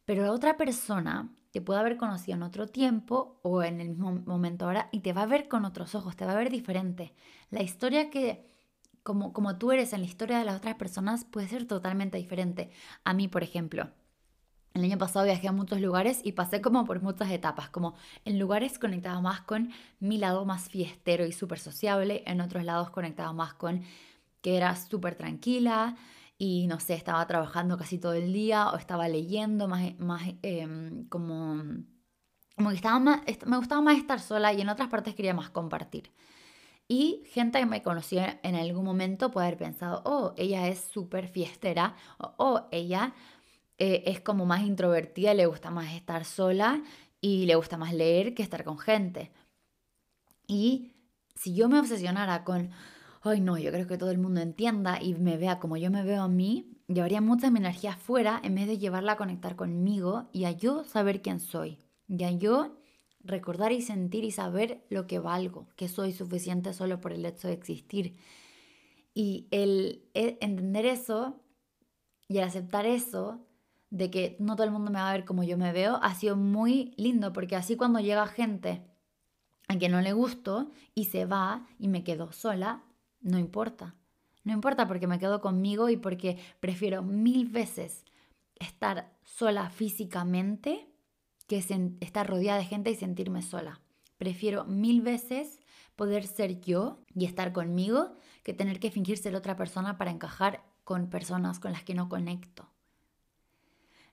Pero 0.05 0.33
otra 0.33 0.57
persona 0.57 1.31
te 1.53 1.61
puede 1.61 1.81
haber 1.81 1.97
conocido 1.97 2.37
en 2.37 2.43
otro 2.43 2.67
tiempo 2.67 3.39
o 3.43 3.63
en 3.63 3.81
el 3.81 3.91
mismo 3.91 4.13
momento 4.27 4.65
ahora 4.65 4.89
y 4.93 5.01
te 5.01 5.13
va 5.13 5.23
a 5.23 5.27
ver 5.27 5.49
con 5.49 5.65
otros 5.65 5.95
ojos, 5.95 6.17
te 6.17 6.25
va 6.25 6.33
a 6.33 6.37
ver 6.37 6.51
diferente. 6.51 7.15
La 7.51 7.63
historia 7.63 8.11
que, 8.11 8.47
como, 9.03 9.33
como 9.33 9.59
tú 9.59 9.73
eres 9.73 9.93
en 9.93 10.01
la 10.01 10.07
historia 10.07 10.39
de 10.39 10.45
las 10.45 10.57
otras 10.57 10.77
personas, 10.77 11.25
puede 11.25 11.49
ser 11.49 11.67
totalmente 11.67 12.19
diferente. 12.19 12.71
A 13.05 13.15
mí, 13.15 13.29
por 13.29 13.43
ejemplo, 13.43 13.91
el 14.75 14.85
año 14.85 14.99
pasado 14.99 15.25
viajé 15.25 15.49
a 15.49 15.53
muchos 15.53 15.81
lugares 15.81 16.21
y 16.25 16.33
pasé 16.33 16.61
como 16.61 16.85
por 16.85 17.03
muchas 17.03 17.31
etapas, 17.31 17.69
como 17.69 17.95
en 18.25 18.39
lugares 18.39 18.79
conectaba 18.79 19.21
más 19.21 19.43
con 19.43 19.71
mi 20.01 20.19
lado 20.19 20.45
más 20.45 20.69
fiestero 20.69 21.27
y 21.27 21.33
súper 21.33 21.59
sociable, 21.59 22.23
en 22.27 22.41
otros 22.41 22.65
lados 22.65 22.91
conectaba 22.91 23.33
más 23.33 23.55
con 23.55 23.83
que 24.41 24.57
era 24.57 24.75
súper 24.77 25.15
tranquila 25.15 25.97
y 26.39 26.67
no 26.67 26.81
sé, 26.81 26.95
estaba 26.95 27.27
trabajando 27.27 27.77
casi 27.77 27.99
todo 27.99 28.15
el 28.15 28.33
día 28.33 28.71
o 28.71 28.77
estaba 28.77 29.09
leyendo 29.09 29.69
más, 29.69 29.99
más 29.99 30.23
em, 30.43 31.07
como, 31.09 31.63
me 32.57 32.65
gustaba 32.65 32.99
más 32.99 33.99
estar 33.99 34.21
sola 34.21 34.53
y 34.53 34.61
en 34.61 34.69
otras 34.69 34.89
partes 34.89 35.15
quería 35.15 35.35
más 35.35 35.51
compartir. 35.51 36.11
Y 36.89 37.23
gente 37.27 37.59
que 37.59 37.67
me 37.67 37.83
conoció 37.83 38.23
en 38.43 38.55
algún 38.55 38.85
momento 38.85 39.31
puede 39.31 39.47
haber 39.47 39.59
pensado, 39.59 40.03
oh, 40.05 40.35
ella 40.37 40.69
es 40.69 40.81
súper 40.81 41.29
fiestera, 41.29 41.95
o 42.19 42.35
oh, 42.39 42.69
ella 42.71 43.15
eh, 43.79 44.05
es 44.07 44.21
como 44.21 44.47
más 44.47 44.63
introvertida, 44.63 45.35
le 45.35 45.47
gusta 45.47 45.71
más 45.71 45.93
estar 45.95 46.25
sola 46.25 46.83
y 47.21 47.47
le 47.47 47.55
gusta 47.55 47.77
más 47.77 47.95
leer 47.95 48.35
que 48.35 48.43
estar 48.43 48.65
con 48.65 48.79
gente. 48.79 49.31
Y 50.47 50.93
si 51.35 51.55
yo 51.55 51.69
me 51.69 51.79
obsesionara 51.79 52.45
con, 52.45 52.71
ay 53.23 53.41
no, 53.41 53.59
yo 53.59 53.71
creo 53.71 53.87
que 53.87 53.99
todo 53.99 54.11
el 54.11 54.19
mundo 54.19 54.41
entienda 54.41 55.01
y 55.03 55.15
me 55.15 55.37
vea 55.37 55.59
como 55.59 55.77
yo 55.77 55.91
me 55.91 56.03
veo 56.03 56.23
a 56.23 56.29
mí, 56.29 56.79
llevaría 56.89 57.21
mucha 57.21 57.51
mi 57.51 57.59
energía 57.59 57.93
afuera 57.93 58.41
en 58.45 58.55
vez 58.55 58.67
de 58.67 58.79
llevarla 58.79 59.13
a 59.13 59.17
conectar 59.17 59.57
conmigo 59.57 60.29
y 60.33 60.45
a 60.45 60.53
yo 60.53 60.85
saber 60.85 61.23
quién 61.23 61.41
soy. 61.41 61.79
Y 62.09 62.25
a 62.25 62.33
yo 62.33 62.77
recordar 63.25 63.73
y 63.73 63.83
sentir 63.83 64.25
y 64.25 64.31
saber 64.31 64.85
lo 64.91 65.07
que 65.07 65.19
valgo, 65.19 65.69
que 65.77 65.89
soy 65.89 66.13
suficiente 66.13 66.73
solo 66.73 67.01
por 67.01 67.13
el 67.13 67.25
hecho 67.25 67.49
de 67.49 67.55
existir. 67.55 68.17
Y 69.15 69.47
el 69.51 70.09
e, 70.15 70.39
entender 70.41 70.87
eso 70.87 71.41
y 72.29 72.39
el 72.39 72.45
aceptar 72.45 72.87
eso 72.87 73.47
de 73.93 74.11
que 74.11 74.37
no 74.41 74.57
todo 74.57 74.65
el 74.65 74.73
mundo 74.73 74.91
me 74.91 74.99
va 74.99 75.11
a 75.11 75.13
ver 75.13 75.27
como 75.27 75.45
yo 75.45 75.59
me 75.59 75.71
veo, 75.71 75.99
ha 76.03 76.15
sido 76.15 76.35
muy 76.35 76.95
lindo, 76.97 77.35
porque 77.35 77.57
así 77.57 77.77
cuando 77.77 78.01
llega 78.01 78.27
gente 78.27 78.83
a 79.69 79.77
quien 79.77 79.93
no 79.93 80.01
le 80.01 80.15
gusto 80.15 80.71
y 80.95 81.05
se 81.05 81.27
va 81.27 81.67
y 81.79 81.89
me 81.89 82.03
quedo 82.03 82.33
sola, 82.33 82.83
no 83.21 83.39
importa. 83.39 83.95
No 84.45 84.55
importa 84.55 84.89
porque 84.89 85.07
me 85.07 85.19
quedo 85.19 85.43
conmigo 85.43 85.91
y 85.91 85.99
porque 85.99 86.39
prefiero 86.59 87.03
mil 87.03 87.47
veces 87.49 88.07
estar 88.59 89.13
sola 89.25 89.69
físicamente 89.69 90.89
que 91.47 91.59
estar 92.01 92.27
rodeada 92.27 92.61
de 92.61 92.65
gente 92.65 92.91
y 92.91 92.97
sentirme 92.97 93.43
sola. 93.43 93.83
Prefiero 94.17 94.65
mil 94.65 95.03
veces 95.03 95.61
poder 95.97 96.27
ser 96.27 96.63
yo 96.63 97.05
y 97.15 97.27
estar 97.27 97.53
conmigo 97.53 98.15
que 98.43 98.55
tener 98.55 98.81
que 98.81 98.91
fingir 98.91 99.19
ser 99.19 99.37
otra 99.37 99.55
persona 99.55 99.99
para 99.99 100.11
encajar 100.11 100.65
con 100.83 101.11
personas 101.11 101.61
con 101.61 101.73
las 101.73 101.85
que 101.85 101.95
no 101.95 102.09
conecto. 102.09 102.72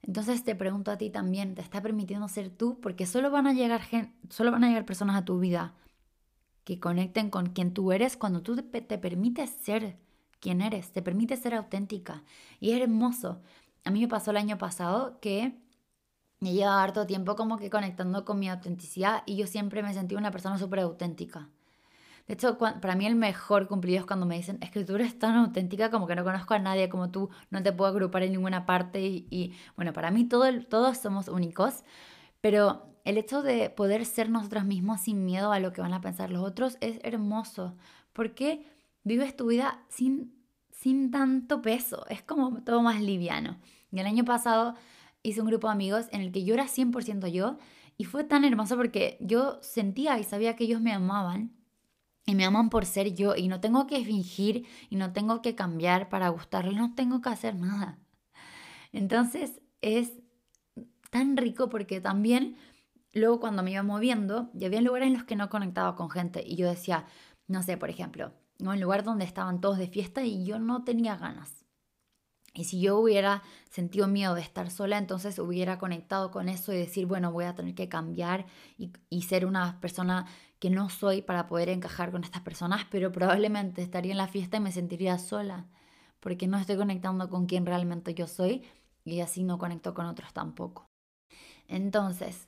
Entonces 0.02 0.44
te 0.44 0.56
pregunto 0.56 0.92
a 0.92 0.98
ti 0.98 1.10
también, 1.10 1.56
¿te 1.56 1.62
está 1.62 1.82
permitiendo 1.82 2.28
ser 2.28 2.50
tú? 2.50 2.80
Porque 2.82 3.06
solo 3.06 3.32
van 3.32 3.48
a 3.48 3.54
llegar, 3.54 3.82
solo 4.30 4.52
van 4.52 4.64
a 4.64 4.68
llegar 4.68 4.86
personas 4.86 5.16
a 5.18 5.26
tu 5.26 5.40
vida 5.40 5.76
que 6.64 6.80
conecten 6.80 7.30
con 7.30 7.48
quien 7.48 7.74
tú 7.74 7.92
eres 7.92 8.16
cuando 8.16 8.42
tú 8.42 8.56
te, 8.56 8.82
te 8.82 8.98
permites 8.98 9.50
ser 9.50 9.98
quien 10.40 10.62
eres, 10.62 10.92
te 10.92 11.02
permites 11.02 11.40
ser 11.40 11.56
auténtica. 11.56 12.24
Y 12.60 12.72
es 12.72 12.82
hermoso. 12.82 13.42
A 13.84 13.92
mí 13.92 14.02
me 14.02 14.08
pasó 14.08 14.32
el 14.32 14.38
año 14.38 14.58
pasado 14.58 15.20
que 15.20 15.58
me 16.40 16.54
llevaba 16.54 16.84
harto 16.84 17.06
tiempo 17.06 17.36
como 17.36 17.58
que 17.58 17.70
conectando 17.70 18.24
con 18.26 18.40
mi 18.40 18.50
autenticidad 18.50 19.24
y 19.26 19.36
yo 19.36 19.48
siempre 19.48 19.84
me 19.84 19.94
sentí 19.94 20.16
una 20.16 20.32
persona 20.32 20.58
súper 20.58 20.80
auténtica. 20.80 21.50
De 22.30 22.36
hecho, 22.36 22.60
para 22.60 22.96
mí 22.96 23.08
el 23.08 23.16
mejor 23.16 23.68
cumplido 23.68 24.02
es 24.02 24.06
cuando 24.06 24.28
me 24.28 24.36
dicen, 24.36 24.60
es 24.62 25.18
tan 25.18 25.36
auténtica 25.36 25.90
como 25.90 26.06
que 26.06 26.16
no 26.16 26.24
conozco 26.24 26.54
a 26.54 26.60
nadie 26.60 26.88
como 26.88 27.10
tú, 27.10 27.32
no 27.50 27.64
te 27.64 27.74
puedo 27.74 27.90
agrupar 27.90 28.22
en 28.22 28.34
ninguna 28.34 28.68
parte 28.68 29.02
y, 29.02 29.54
bueno, 29.76 29.94
para 29.94 30.12
mí 30.12 30.26
todo, 30.26 30.46
todos 30.66 31.00
somos 31.00 31.28
únicos, 31.28 31.84
pero 32.40 32.96
el 33.04 33.18
hecho 33.18 33.42
de 33.42 33.72
poder 33.72 34.06
ser 34.06 34.30
nosotros 34.30 34.64
mismos 34.64 35.02
sin 35.02 35.26
miedo 35.26 35.52
a 35.52 35.60
lo 35.60 35.74
que 35.74 35.82
van 35.82 35.92
a 35.92 36.02
pensar 36.02 36.30
los 36.30 36.44
otros 36.44 36.78
es 36.82 37.00
hermoso, 37.02 37.76
porque 38.14 38.64
vives 39.04 39.36
tu 39.36 39.48
vida 39.48 39.84
sin, 39.90 40.32
sin 40.70 41.10
tanto 41.10 41.64
peso, 41.64 42.06
es 42.10 42.22
como 42.22 42.62
todo 42.62 42.84
más 42.84 43.02
liviano. 43.02 43.58
Y 43.92 44.02
el 44.02 44.06
año 44.06 44.24
pasado 44.24 44.76
hice 45.24 45.42
un 45.42 45.48
grupo 45.48 45.66
de 45.66 45.74
amigos 45.74 46.06
en 46.12 46.22
el 46.22 46.32
que 46.32 46.44
yo 46.44 46.54
era 46.54 46.68
100% 46.68 47.28
yo 47.32 47.58
y 47.98 48.04
fue 48.04 48.24
tan 48.24 48.46
hermoso 48.46 48.78
porque 48.78 49.18
yo 49.20 49.58
sentía 49.64 50.20
y 50.20 50.24
sabía 50.24 50.56
que 50.56 50.66
ellos 50.66 50.80
me 50.80 50.94
amaban 50.94 51.58
y 52.30 52.36
me 52.36 52.46
aman 52.46 52.70
por 52.70 52.86
ser 52.86 53.16
yo 53.16 53.36
y 53.36 53.48
no 53.48 53.60
tengo 53.60 53.88
que 53.88 54.06
fingir 54.06 54.68
y 54.90 54.98
no 54.98 55.12
tengo 55.14 55.42
que 55.42 55.56
cambiar 55.56 56.10
para 56.10 56.30
gustarles, 56.30 56.76
no 56.76 56.94
tengo 56.94 57.22
que 57.22 57.30
hacer 57.30 57.56
nada. 57.56 57.98
Entonces 58.92 59.62
es 59.82 60.14
tan 61.10 61.38
rico 61.38 61.70
porque 61.70 62.02
también 62.02 62.56
luego 63.14 63.40
cuando 63.40 63.64
me 63.64 63.72
iba 63.72 63.82
moviendo, 63.82 64.52
ya 64.54 64.68
había 64.68 64.82
lugares 64.82 65.08
en 65.08 65.14
los 65.14 65.24
que 65.24 65.36
no 65.36 65.50
conectaba 65.50 65.96
con 65.96 66.12
gente 66.12 66.44
y 66.46 66.56
yo 66.56 66.70
decía, 66.70 67.06
no 67.48 67.64
sé, 67.64 67.78
por 67.78 67.90
ejemplo, 67.90 68.32
un 68.60 68.80
lugar 68.80 69.04
donde 69.04 69.26
estaban 69.26 69.60
todos 69.60 69.80
de 69.80 69.88
fiesta 69.88 70.24
y 70.24 70.46
yo 70.46 70.60
no 70.60 70.84
tenía 70.84 71.16
ganas. 71.16 71.66
Y 72.54 72.66
si 72.66 72.82
yo 72.82 73.00
hubiera 73.00 73.42
sentido 73.70 74.08
miedo 74.08 74.36
de 74.36 74.42
estar 74.42 74.70
sola, 74.70 74.98
entonces 74.98 75.40
hubiera 75.40 75.80
conectado 75.80 76.30
con 76.30 76.50
eso 76.50 76.74
y 76.74 76.78
decir, 76.78 77.06
bueno, 77.06 77.32
voy 77.32 77.46
a 77.46 77.56
tener 77.56 77.74
que 77.74 77.90
cambiar 77.90 78.46
y, 78.78 78.92
y, 79.10 79.22
ser 79.24 79.46
una 79.46 79.80
persona 79.80 80.26
que 80.60 80.70
no 80.70 80.90
soy 80.90 81.22
para 81.22 81.48
poder 81.48 81.70
encajar 81.70 82.12
con 82.12 82.24
estas 82.24 82.42
personas, 82.42 82.86
pero 82.92 83.12
probablemente 83.14 83.82
estaría 83.82 84.12
en 84.12 84.18
la 84.18 84.28
fiesta 84.28 84.58
y 84.58 84.62
me 84.62 84.72
sentiría 84.72 85.18
sola, 85.18 85.68
porque 86.20 86.48
no 86.48 86.58
estoy 86.58 86.78
conectando 86.78 87.30
con 87.30 87.46
quien 87.46 87.66
realmente 87.66 88.14
yo 88.14 88.28
soy 88.28 88.64
y 89.06 89.22
así 89.22 89.44
no 89.44 89.58
conecto 89.58 89.94
con 89.94 90.06
otros 90.06 90.34
tampoco. 90.34 90.86
Entonces, 91.68 92.48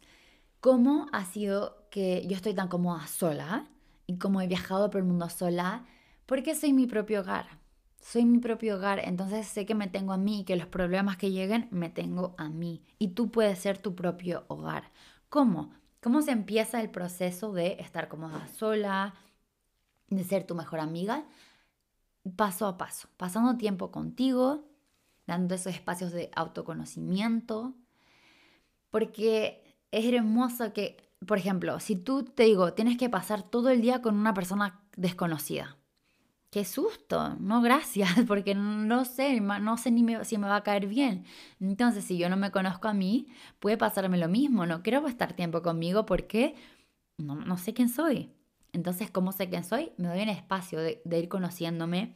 ¿cómo 0.59 1.07
ha 1.11 1.25
sido 1.25 1.87
que 1.89 2.25
yo 2.27 2.35
estoy 2.35 2.53
tan 2.53 2.67
cómoda 2.67 3.07
sola 3.07 3.67
y 4.07 4.17
cómo 4.17 4.41
he 4.41 4.47
viajado 4.47 4.89
por 4.89 4.99
el 5.01 5.07
mundo 5.07 5.29
sola? 5.29 5.85
Porque 6.25 6.55
soy 6.55 6.73
mi 6.73 6.87
propio 6.87 7.21
hogar 7.21 7.61
soy 8.01 8.25
mi 8.25 8.39
propio 8.39 8.75
hogar, 8.75 8.99
entonces 9.05 9.47
sé 9.47 9.65
que 9.65 9.75
me 9.75 9.87
tengo 9.87 10.11
a 10.13 10.17
mí, 10.17 10.43
que 10.43 10.55
los 10.55 10.67
problemas 10.67 11.17
que 11.17 11.31
lleguen 11.31 11.67
me 11.71 11.89
tengo 11.89 12.33
a 12.37 12.49
mí. 12.49 12.83
Y 12.97 13.09
tú 13.09 13.31
puedes 13.31 13.59
ser 13.59 13.77
tu 13.77 13.95
propio 13.95 14.43
hogar. 14.47 14.91
¿Cómo? 15.29 15.71
¿Cómo 16.01 16.23
se 16.23 16.31
empieza 16.31 16.81
el 16.81 16.89
proceso 16.89 17.53
de 17.53 17.77
estar 17.79 18.07
cómoda 18.07 18.47
sola, 18.47 19.13
de 20.07 20.23
ser 20.23 20.47
tu 20.47 20.55
mejor 20.55 20.79
amiga? 20.79 21.25
Paso 22.35 22.65
a 22.65 22.75
paso, 22.75 23.07
pasando 23.17 23.55
tiempo 23.57 23.91
contigo, 23.91 24.67
dando 25.27 25.53
esos 25.53 25.75
espacios 25.75 26.11
de 26.11 26.31
autoconocimiento, 26.35 27.75
porque 28.89 29.77
es 29.91 30.11
hermoso 30.11 30.73
que, 30.73 30.97
por 31.27 31.37
ejemplo, 31.37 31.79
si 31.79 31.95
tú 31.95 32.23
te 32.23 32.43
digo, 32.43 32.73
tienes 32.73 32.97
que 32.97 33.09
pasar 33.09 33.43
todo 33.43 33.69
el 33.69 33.81
día 33.81 34.01
con 34.01 34.15
una 34.15 34.33
persona 34.33 34.81
desconocida, 34.97 35.77
qué 36.51 36.65
susto, 36.65 37.35
no 37.39 37.61
gracias, 37.61 38.11
porque 38.27 38.53
no 38.53 39.05
sé, 39.05 39.39
no 39.39 39.77
sé 39.77 39.89
ni 39.89 40.05
si 40.25 40.37
me 40.37 40.47
va 40.47 40.57
a 40.57 40.63
caer 40.63 40.85
bien. 40.85 41.25
Entonces, 41.59 42.05
si 42.05 42.17
yo 42.17 42.29
no 42.29 42.37
me 42.37 42.51
conozco 42.51 42.87
a 42.89 42.93
mí, 42.93 43.27
puede 43.59 43.77
pasarme 43.77 44.17
lo 44.17 44.27
mismo, 44.27 44.65
no 44.65 44.83
quiero 44.83 45.07
estar 45.07 45.33
tiempo 45.33 45.63
conmigo 45.63 46.05
porque 46.05 46.55
no, 47.17 47.35
no 47.35 47.57
sé 47.57 47.73
quién 47.73 47.89
soy. 47.89 48.31
Entonces, 48.73 49.09
¿cómo 49.11 49.31
sé 49.31 49.49
quién 49.49 49.63
soy? 49.63 49.93
Me 49.97 50.09
doy 50.09 50.21
un 50.21 50.29
espacio 50.29 50.79
de, 50.79 51.01
de 51.05 51.19
ir 51.19 51.29
conociéndome, 51.29 52.15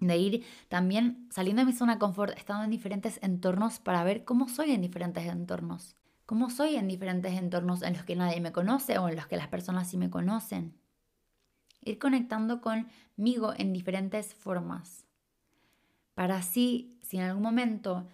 de 0.00 0.16
ir 0.18 0.44
también 0.68 1.28
saliendo 1.30 1.62
de 1.62 1.66
mi 1.66 1.72
zona 1.72 1.94
de 1.94 1.98
confort, 2.00 2.36
estando 2.36 2.64
en 2.64 2.70
diferentes 2.70 3.20
entornos 3.22 3.78
para 3.78 4.02
ver 4.04 4.24
cómo 4.24 4.48
soy 4.48 4.72
en 4.72 4.82
diferentes 4.82 5.24
entornos. 5.26 5.96
Cómo 6.26 6.50
soy 6.50 6.76
en 6.76 6.88
diferentes 6.88 7.34
entornos 7.34 7.82
en 7.82 7.94
los 7.94 8.04
que 8.04 8.16
nadie 8.16 8.40
me 8.40 8.52
conoce 8.52 8.98
o 8.98 9.08
en 9.08 9.16
los 9.16 9.26
que 9.26 9.36
las 9.36 9.48
personas 9.48 9.88
sí 9.88 9.98
me 9.98 10.10
conocen 10.10 10.81
ir 11.82 11.98
conectando 11.98 12.60
conmigo 12.60 13.52
en 13.56 13.72
diferentes 13.72 14.34
formas. 14.34 15.04
Para 16.14 16.36
así, 16.36 16.98
si 17.02 17.16
en 17.18 17.24
algún 17.24 17.42
momento 17.42 18.06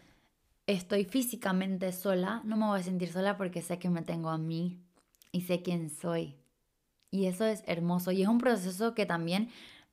estoy 0.67 1.05
físicamente 1.05 1.93
sola, 1.93 2.43
no 2.45 2.57
me 2.57 2.67
voy 2.67 2.81
a 2.81 2.83
sentir 2.83 3.11
sola 3.13 3.37
porque 3.37 3.63
sé 3.63 3.79
que 3.79 3.91
me 3.91 4.03
tengo 4.03 4.31
a 4.31 4.39
mí 4.39 4.79
y 5.33 5.43
sé 5.43 5.63
quién 5.63 5.91
soy. 5.91 6.37
Y 7.11 7.27
eso 7.27 7.45
es 7.45 7.63
hermoso 7.67 8.13
y 8.13 8.23
es 8.23 8.29
un 8.29 8.39
proceso 8.39 8.95
que 8.95 9.07
también 9.07 9.49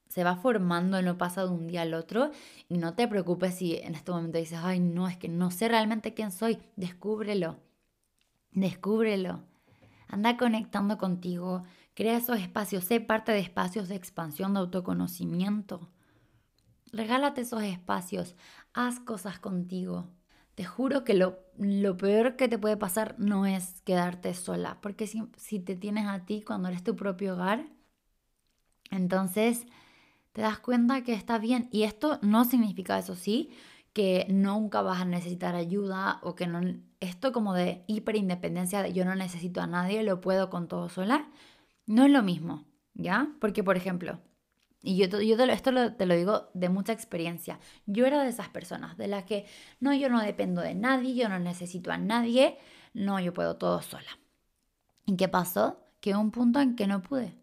se 0.10 0.24
va 0.24 0.36
formando, 0.36 1.02
no 1.02 1.18
pasa 1.18 1.46
de 1.46 1.52
un 1.52 1.68
día 1.68 1.82
al 1.82 1.94
otro. 1.94 2.32
Y 2.70 2.78
no 2.78 2.94
te 2.94 3.08
preocupes 3.08 3.56
si 3.56 3.76
en 3.76 3.96
este 3.96 4.12
momento 4.12 4.38
dices, 4.38 4.60
ay, 4.62 4.80
no, 4.80 5.08
es 5.08 5.18
que 5.18 5.28
no 5.28 5.52
sé 5.52 5.68
realmente 5.68 6.14
quién 6.14 6.32
soy. 6.32 6.60
Descúbrelo. 6.76 7.58
Descúbrelo. 8.52 9.42
Anda 10.08 10.38
conectando 10.38 10.98
contigo, 10.98 11.64
Crea 11.96 12.18
esos 12.18 12.40
espacios, 12.40 12.84
sé 12.84 13.00
parte 13.00 13.32
de 13.32 13.40
espacios 13.40 13.88
de 13.88 13.96
expansión 13.96 14.54
de 14.54 14.60
autoconocimiento. 14.60 15.90
Regálate 16.92 17.42
esos 17.42 17.64
espacios, 17.64 18.36
haz 18.74 19.00
cosas 19.00 19.40
contigo. 19.40 20.10
Te 20.56 20.66
juro 20.66 21.06
que 21.06 21.14
lo, 21.14 21.40
peor 21.98 22.36
que 22.36 22.50
te 22.50 22.58
puede 22.58 22.76
pasar 22.76 23.16
no 23.18 23.46
es 23.46 23.82
quedarte 23.82 24.34
sola, 24.34 24.78
porque 24.82 25.08
si, 25.08 25.24
si 25.38 25.60
te 25.60 25.78
tienes 25.78 26.06
a 26.06 26.26
ti 26.26 26.42
cuando 26.42 26.68
eres 26.68 26.84
tu 26.84 26.98
propio 26.98 27.34
hogar, 27.34 27.66
entonces 28.92 29.66
te 30.34 30.42
das 30.42 30.60
cuenta 30.60 31.02
que 31.04 31.14
está 31.14 31.38
bien. 31.38 31.70
Y 31.72 31.84
esto 31.84 32.20
no 32.22 32.44
significa, 32.44 33.00
eso 33.00 33.16
sí, 33.16 33.52
que 33.94 34.28
nunca 34.30 34.82
vas 34.82 35.00
a 35.00 35.06
necesitar 35.06 35.56
ayuda 35.56 36.20
o 36.24 36.36
que 36.36 36.48
no... 36.48 36.60
Esto 37.00 37.32
como 37.32 37.54
de 37.54 37.86
hiperindependencia, 37.88 38.82
de 38.82 38.92
yo 38.92 39.06
no 39.06 39.16
necesito 39.16 39.62
a 39.62 39.68
nadie, 39.68 40.04
lo 40.04 40.20
puedo 40.20 40.50
con 40.50 40.68
todo 40.68 40.90
sola, 40.90 41.30
no 41.86 42.06
es 42.06 42.12
lo 42.12 42.24
mismo, 42.24 42.66
¿ya? 42.94 43.30
Porque, 43.40 43.64
por 43.64 43.78
ejemplo, 43.78 44.20
y 44.82 44.98
yo, 44.98 45.20
yo 45.20 45.36
te 45.36 45.46
lo, 45.46 45.54
esto 45.54 45.72
te 45.94 46.06
lo 46.06 46.16
digo 46.16 46.50
de 46.54 46.70
mucha 46.70 46.94
experiencia, 46.94 47.60
yo 47.86 48.06
era 48.06 48.22
de 48.24 48.30
esas 48.30 48.50
personas, 48.50 48.98
de 48.98 49.08
las 49.08 49.24
que, 49.24 49.46
no, 49.80 49.94
yo 49.94 50.10
no 50.10 50.22
dependo 50.22 50.62
de 50.62 50.76
nadie, 50.76 51.16
yo 51.16 51.28
no 51.28 51.40
necesito 51.40 51.92
a 51.92 51.98
nadie, 51.98 52.58
no, 52.94 53.20
yo 53.20 53.34
puedo 53.34 53.58
todo 53.58 53.82
sola. 53.82 54.20
¿Y 55.06 55.16
qué 55.18 55.28
pasó? 55.28 55.80
Que 56.00 56.16
un 56.16 56.32
punto 56.32 56.60
en 56.60 56.76
que 56.76 56.88
no 56.88 57.02
pude, 57.02 57.36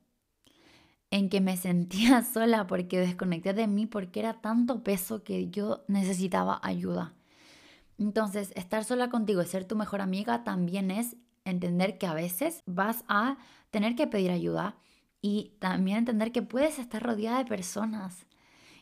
en 1.11 1.29
que 1.29 1.41
me 1.41 1.57
sentía 1.59 2.23
sola 2.23 2.67
porque 2.67 3.01
desconecté 3.01 3.55
de 3.55 3.67
mí, 3.67 3.87
porque 3.87 4.21
era 4.21 4.41
tanto 4.41 4.85
peso 4.85 5.25
que 5.25 5.51
yo 5.51 5.85
necesitaba 5.89 6.61
ayuda. 6.63 7.15
Entonces, 7.99 8.53
estar 8.57 8.85
sola 8.85 9.11
contigo 9.11 9.43
y 9.43 9.47
ser 9.47 9.65
tu 9.65 9.77
mejor 9.77 10.01
amiga 10.01 10.45
también 10.45 10.91
es 10.91 11.17
entender 11.45 11.99
que 11.99 12.07
a 12.07 12.15
veces 12.15 12.63
vas 12.67 13.05
a 13.09 13.39
tener 13.71 13.95
que 13.97 14.07
pedir 14.07 14.31
ayuda 14.31 14.77
y 15.21 15.55
también 15.61 15.99
entender 15.99 16.33
que 16.33 16.43
puedes 16.43 16.79
estar 16.79 17.03
rodeada 17.03 17.39
de 17.39 17.45
personas. 17.45 18.27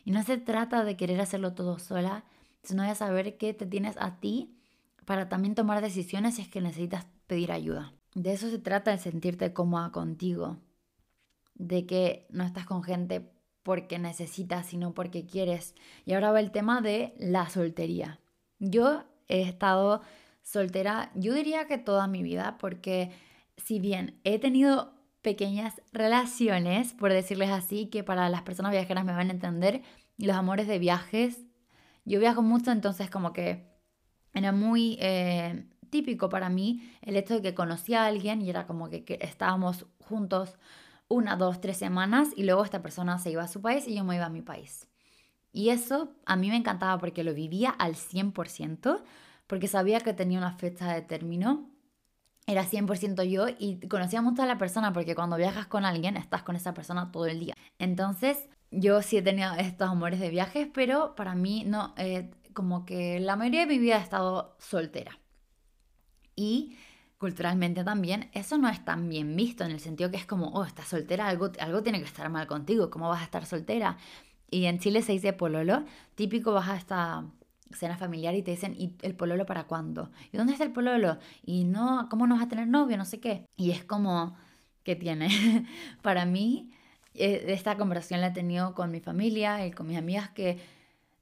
Y 0.03 0.11
no 0.11 0.23
se 0.23 0.37
trata 0.37 0.83
de 0.83 0.97
querer 0.97 1.21
hacerlo 1.21 1.53
todo 1.53 1.77
sola, 1.79 2.25
sino 2.63 2.83
de 2.83 2.95
saber 2.95 3.37
que 3.37 3.53
te 3.53 3.65
tienes 3.65 3.95
a 3.97 4.19
ti 4.19 4.57
para 5.05 5.29
también 5.29 5.55
tomar 5.55 5.81
decisiones 5.81 6.35
si 6.35 6.43
es 6.43 6.47
que 6.47 6.61
necesitas 6.61 7.05
pedir 7.27 7.51
ayuda. 7.51 7.93
De 8.13 8.33
eso 8.33 8.49
se 8.49 8.59
trata 8.59 8.91
el 8.91 8.99
sentirte 8.99 9.53
cómoda 9.53 9.91
contigo. 9.91 10.57
De 11.55 11.85
que 11.85 12.25
no 12.29 12.43
estás 12.43 12.65
con 12.65 12.83
gente 12.83 13.31
porque 13.63 13.99
necesitas, 13.99 14.65
sino 14.65 14.93
porque 14.93 15.25
quieres. 15.25 15.75
Y 16.05 16.13
ahora 16.13 16.31
va 16.31 16.39
el 16.39 16.51
tema 16.51 16.81
de 16.81 17.13
la 17.19 17.49
soltería. 17.49 18.19
Yo 18.59 19.03
he 19.27 19.43
estado 19.43 20.01
soltera, 20.43 21.11
yo 21.15 21.33
diría 21.33 21.67
que 21.67 21.77
toda 21.77 22.07
mi 22.07 22.23
vida, 22.23 22.57
porque 22.59 23.11
si 23.57 23.79
bien 23.79 24.19
he 24.23 24.39
tenido 24.39 24.93
pequeñas 25.21 25.81
relaciones, 25.91 26.93
por 26.93 27.11
decirles 27.13 27.49
así, 27.49 27.87
que 27.87 28.03
para 28.03 28.29
las 28.29 28.41
personas 28.41 28.71
viajeras 28.71 29.05
me 29.05 29.13
van 29.13 29.29
a 29.29 29.33
entender, 29.33 29.83
los 30.17 30.35
amores 30.35 30.67
de 30.67 30.79
viajes, 30.79 31.39
yo 32.05 32.19
viajo 32.19 32.41
mucho, 32.41 32.71
entonces 32.71 33.09
como 33.09 33.33
que 33.33 33.69
era 34.33 34.51
muy 34.51 34.97
eh, 34.99 35.65
típico 35.89 36.29
para 36.29 36.49
mí 36.49 36.89
el 37.01 37.15
hecho 37.17 37.35
de 37.35 37.41
que 37.41 37.53
conocí 37.53 37.93
a 37.93 38.05
alguien 38.05 38.41
y 38.41 38.49
era 38.49 38.65
como 38.65 38.89
que, 38.89 39.03
que 39.03 39.19
estábamos 39.21 39.85
juntos 39.99 40.57
una, 41.07 41.35
dos, 41.35 41.59
tres 41.59 41.77
semanas 41.77 42.29
y 42.35 42.43
luego 42.43 42.63
esta 42.63 42.81
persona 42.81 43.19
se 43.19 43.31
iba 43.31 43.43
a 43.43 43.47
su 43.47 43.61
país 43.61 43.87
y 43.87 43.95
yo 43.95 44.03
me 44.03 44.15
iba 44.15 44.25
a 44.25 44.29
mi 44.29 44.41
país. 44.41 44.87
Y 45.51 45.69
eso 45.69 46.15
a 46.25 46.37
mí 46.37 46.49
me 46.49 46.55
encantaba 46.55 46.97
porque 46.97 47.23
lo 47.23 47.33
vivía 47.33 47.69
al 47.69 47.95
100%, 47.95 49.03
porque 49.51 49.67
sabía 49.67 49.99
que 49.99 50.13
tenía 50.13 50.37
una 50.37 50.53
fecha 50.53 50.93
de 50.93 51.01
término. 51.01 51.69
Era 52.47 52.63
100% 52.63 53.29
yo 53.29 53.47
y 53.59 53.85
conocía 53.89 54.21
mucho 54.21 54.43
a 54.43 54.45
la 54.45 54.57
persona 54.57 54.93
porque 54.93 55.13
cuando 55.13 55.35
viajas 55.35 55.67
con 55.67 55.83
alguien 55.83 56.15
estás 56.15 56.41
con 56.41 56.55
esa 56.55 56.73
persona 56.73 57.11
todo 57.11 57.25
el 57.25 57.41
día. 57.41 57.53
Entonces 57.77 58.47
yo 58.71 59.01
sí 59.01 59.17
he 59.17 59.21
tenido 59.21 59.51
estos 59.55 59.89
amores 59.89 60.21
de 60.21 60.29
viajes, 60.29 60.69
pero 60.73 61.15
para 61.15 61.35
mí 61.35 61.65
no, 61.67 61.93
eh, 61.97 62.31
como 62.53 62.85
que 62.85 63.19
la 63.19 63.35
mayoría 63.35 63.65
de 63.65 63.73
mi 63.73 63.77
vida 63.77 63.97
he 63.97 64.01
estado 64.01 64.55
soltera. 64.57 65.19
Y 66.33 66.77
culturalmente 67.17 67.83
también, 67.83 68.29
eso 68.31 68.57
no 68.57 68.69
es 68.69 68.85
tan 68.85 69.09
bien 69.09 69.35
visto 69.35 69.65
en 69.65 69.71
el 69.71 69.81
sentido 69.81 70.11
que 70.11 70.15
es 70.15 70.25
como, 70.25 70.47
oh, 70.53 70.63
estás 70.63 70.87
soltera, 70.87 71.27
algo, 71.27 71.51
algo 71.59 71.83
tiene 71.83 71.99
que 71.99 72.05
estar 72.05 72.29
mal 72.29 72.47
contigo, 72.47 72.89
¿cómo 72.89 73.09
vas 73.09 73.19
a 73.19 73.25
estar 73.25 73.45
soltera? 73.45 73.97
Y 74.49 74.63
en 74.67 74.79
Chile 74.79 75.01
se 75.01 75.11
dice 75.11 75.33
pololo, 75.33 75.83
típico 76.15 76.53
vas 76.53 76.69
a 76.69 76.77
esta 76.77 77.25
cena 77.73 77.97
familiar 77.97 78.35
y 78.35 78.43
te 78.43 78.51
dicen, 78.51 78.75
¿y 78.77 78.95
el 79.01 79.15
pololo 79.15 79.45
para 79.45 79.65
cuándo? 79.65 80.11
¿Y 80.31 80.37
dónde 80.37 80.53
está 80.53 80.65
el 80.65 80.71
pololo? 80.71 81.17
Y 81.43 81.63
no, 81.63 82.07
¿cómo 82.09 82.27
no 82.27 82.35
vas 82.35 82.45
a 82.45 82.49
tener 82.49 82.67
novio? 82.67 82.97
No 82.97 83.05
sé 83.05 83.19
qué. 83.19 83.45
Y 83.57 83.71
es 83.71 83.83
como, 83.83 84.35
¿qué 84.83 84.95
tiene? 84.95 85.29
para 86.01 86.25
mí, 86.25 86.71
eh, 87.13 87.45
esta 87.47 87.77
conversación 87.77 88.21
la 88.21 88.27
he 88.27 88.31
tenido 88.31 88.73
con 88.75 88.91
mi 88.91 88.99
familia 88.99 89.65
y 89.65 89.71
con 89.71 89.87
mis 89.87 89.97
amigas 89.97 90.29
que 90.29 90.59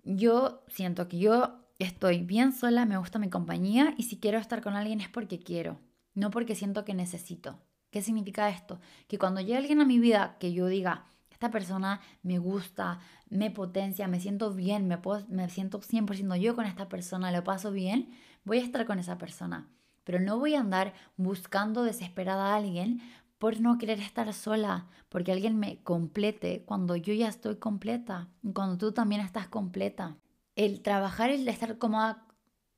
yo 0.04 0.64
siento 0.68 1.08
que 1.08 1.20
yo 1.20 1.60
estoy 1.80 2.22
bien 2.22 2.52
sola, 2.54 2.86
me 2.86 2.98
gusta 2.98 3.20
mi 3.20 3.30
compañía 3.30 3.94
y 3.98 4.04
si 4.04 4.18
quiero 4.18 4.38
estar 4.38 4.62
con 4.62 4.76
alguien 4.76 5.02
es 5.02 5.10
porque 5.10 5.40
quiero 5.40 5.80
no 6.20 6.32
porque 6.32 6.56
siento 6.56 6.86
que 6.86 6.94
necesito. 6.94 7.60
¿Qué 7.92 8.02
significa 8.02 8.50
esto? 8.50 8.80
Que 9.08 9.18
cuando 9.18 9.42
llegue 9.42 9.58
alguien 9.58 9.82
a 9.82 9.86
mi 9.86 10.00
vida 10.00 10.38
que 10.40 10.54
yo 10.54 10.68
diga, 10.68 11.06
esta 11.40 11.52
persona 11.52 12.02
me 12.22 12.38
gusta, 12.38 13.00
me 13.30 13.50
potencia, 13.50 14.10
me 14.10 14.20
siento 14.20 14.54
bien, 14.54 14.90
me, 14.90 14.98
puedo, 14.98 15.26
me 15.30 15.48
siento 15.50 15.80
100% 15.80 16.36
yo 16.36 16.54
con 16.54 16.66
esta 16.66 16.90
persona, 16.90 17.32
lo 17.32 17.46
paso 17.46 17.72
bien, 17.72 18.10
voy 18.44 18.58
a 18.58 18.64
estar 18.66 18.86
con 18.86 19.00
esa 19.00 19.18
persona. 19.18 19.70
Pero 20.04 20.20
no 20.20 20.38
voy 20.38 20.56
a 20.56 20.60
andar 20.60 20.94
buscando 21.16 21.84
desesperada 21.84 22.48
a 22.48 22.58
alguien 22.58 23.00
por 23.38 23.62
no 23.62 23.78
querer 23.78 24.02
estar 24.02 24.34
sola, 24.34 24.88
porque 25.08 25.32
alguien 25.32 25.58
me 25.58 25.82
complete 25.82 26.64
cuando 26.66 26.98
yo 26.98 27.14
ya 27.14 27.30
estoy 27.30 27.56
completa, 27.56 28.28
cuando 28.54 28.78
tú 28.78 28.92
también 28.92 29.22
estás 29.22 29.48
completa. 29.48 30.18
El 30.58 30.82
trabajar, 30.82 31.30
el 31.30 31.48
estar 31.48 31.78
cómoda 31.78 32.26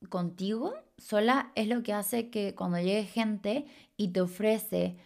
contigo 0.10 0.75
sola 1.00 1.51
es 1.56 1.68
lo 1.68 1.82
que 1.82 1.94
hace 1.94 2.30
que 2.30 2.53
cuando 2.53 2.77
llegue 2.77 3.06
gente 3.06 3.65
y 3.98 4.10
te 4.10 4.22
ofrece 4.22 4.98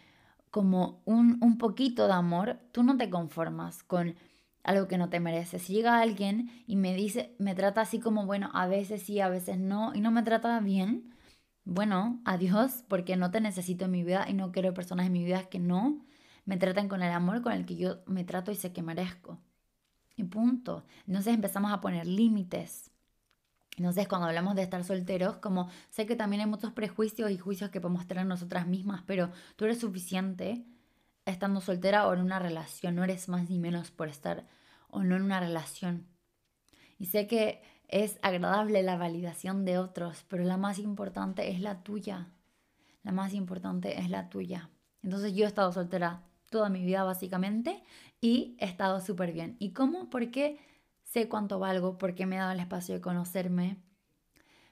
como 0.56 1.02
un, 1.04 1.38
un 1.42 1.58
poquito 1.58 2.08
de 2.08 2.14
amor, 2.14 2.62
tú 2.72 2.82
no 2.82 2.96
te 2.96 3.10
conformas 3.10 3.84
con 3.84 4.16
algo 4.64 4.88
que 4.88 4.98
no 4.98 5.10
te 5.10 5.20
mereces. 5.20 5.64
Si 5.64 5.74
llega 5.74 6.00
alguien 6.00 6.50
y 6.66 6.78
me 6.78 6.94
dice, 6.96 7.36
me 7.40 7.56
trata 7.56 7.82
así 7.82 8.00
como, 8.00 8.26
bueno, 8.26 8.52
a 8.54 8.66
veces 8.66 9.04
sí, 9.04 9.20
a 9.20 9.28
veces 9.28 9.58
no, 9.60 9.94
y 9.94 10.00
no 10.00 10.12
me 10.12 10.24
trata 10.24 10.58
bien, 10.62 11.14
bueno, 11.66 12.22
adiós, 12.24 12.86
porque 12.88 13.18
no 13.18 13.32
te 13.32 13.42
necesito 13.42 13.84
en 13.84 13.92
mi 13.92 14.04
vida 14.06 14.28
y 14.30 14.34
no 14.34 14.54
quiero 14.54 14.74
personas 14.74 15.08
en 15.08 15.12
mi 15.12 15.26
vida 15.26 15.44
que 15.50 15.60
no 15.60 16.06
me 16.46 16.56
traten 16.56 16.88
con 16.88 17.04
el 17.04 17.12
amor 17.12 17.42
con 17.42 17.52
el 17.52 17.66
que 17.66 17.76
yo 17.76 17.98
me 18.06 18.24
trato 18.24 18.54
y 18.54 18.56
sé 18.56 18.72
que 18.72 18.82
merezco. 18.82 19.38
Y 20.16 20.24
punto. 20.24 20.86
Entonces 21.06 21.34
empezamos 21.34 21.74
a 21.74 21.82
poner 21.82 22.08
límites. 22.08 22.92
Entonces, 23.78 24.08
cuando 24.08 24.28
hablamos 24.28 24.56
de 24.56 24.64
estar 24.64 24.84
solteros, 24.84 25.38
como 25.38 25.70
sé 25.90 26.06
que 26.06 26.16
también 26.16 26.42
hay 26.42 26.48
muchos 26.48 26.72
prejuicios 26.72 27.32
y 27.32 27.38
juicios 27.38 27.70
que 27.70 27.82
podemos 27.82 28.08
tener 28.08 28.26
nosotras 28.26 28.68
mismas, 28.68 29.04
pero 29.06 29.32
tú 29.56 29.66
eres 29.66 29.80
suficiente 29.80 30.66
estando 31.26 31.60
soltera 31.60 32.08
o 32.08 32.14
en 32.14 32.22
una 32.22 32.40
relación, 32.40 32.96
no 32.96 33.04
eres 33.04 33.28
más 33.30 33.50
ni 33.50 33.60
menos 33.60 33.92
por 33.92 34.08
estar 34.08 34.46
o 34.90 35.04
no 35.04 35.16
en 35.16 35.24
una 35.24 35.40
relación. 35.40 36.08
Y 36.98 37.08
sé 37.08 37.28
que 37.28 37.62
es 37.88 38.18
agradable 38.22 38.82
la 38.84 38.98
validación 38.98 39.66
de 39.66 39.78
otros, 39.78 40.26
pero 40.28 40.44
la 40.44 40.58
más 40.58 40.80
importante 40.80 41.50
es 41.52 41.60
la 41.60 41.84
tuya. 41.84 42.30
La 43.04 43.12
más 43.12 43.34
importante 43.34 44.00
es 44.00 44.10
la 44.10 44.30
tuya. 44.30 44.70
Entonces 45.04 45.34
yo 45.36 45.46
he 45.46 45.48
estado 45.48 45.72
soltera 45.72 46.24
toda 46.50 46.70
mi 46.70 46.84
vida 46.84 47.04
básicamente 47.04 47.84
y 48.22 48.56
he 48.60 48.66
estado 48.66 49.02
súper 49.02 49.34
bien. 49.34 49.56
¿Y 49.60 49.72
cómo? 49.72 50.10
Porque 50.10 50.58
sé 51.16 51.30
cuánto 51.30 51.60
valgo, 51.60 51.98
porque 51.98 52.26
me 52.26 52.36
he 52.36 52.40
dado 52.40 52.52
el 52.52 52.60
espacio 52.60 52.94
de 52.94 53.00
conocerme, 53.00 53.78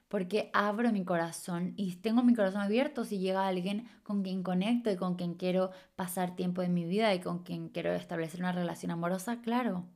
porque 0.08 0.50
abro 0.52 0.92
mi 0.92 1.02
corazón 1.02 1.72
y 1.78 1.96
tengo 1.96 2.22
mi 2.22 2.34
corazón 2.34 2.60
abierto 2.60 3.06
si 3.06 3.18
llega 3.18 3.46
alguien 3.46 3.88
con 4.02 4.22
quien 4.22 4.42
conecto 4.42 4.90
y 4.90 4.96
con 4.96 5.14
quien 5.14 5.36
quiero 5.36 5.70
pasar 5.96 6.36
tiempo 6.36 6.60
de 6.60 6.68
mi 6.68 6.84
vida 6.84 7.14
y 7.14 7.20
con 7.20 7.44
quien 7.44 7.70
quiero 7.70 7.94
establecer 7.94 8.40
una 8.40 8.52
relación 8.52 8.90
amorosa, 8.90 9.40
claro, 9.40 9.86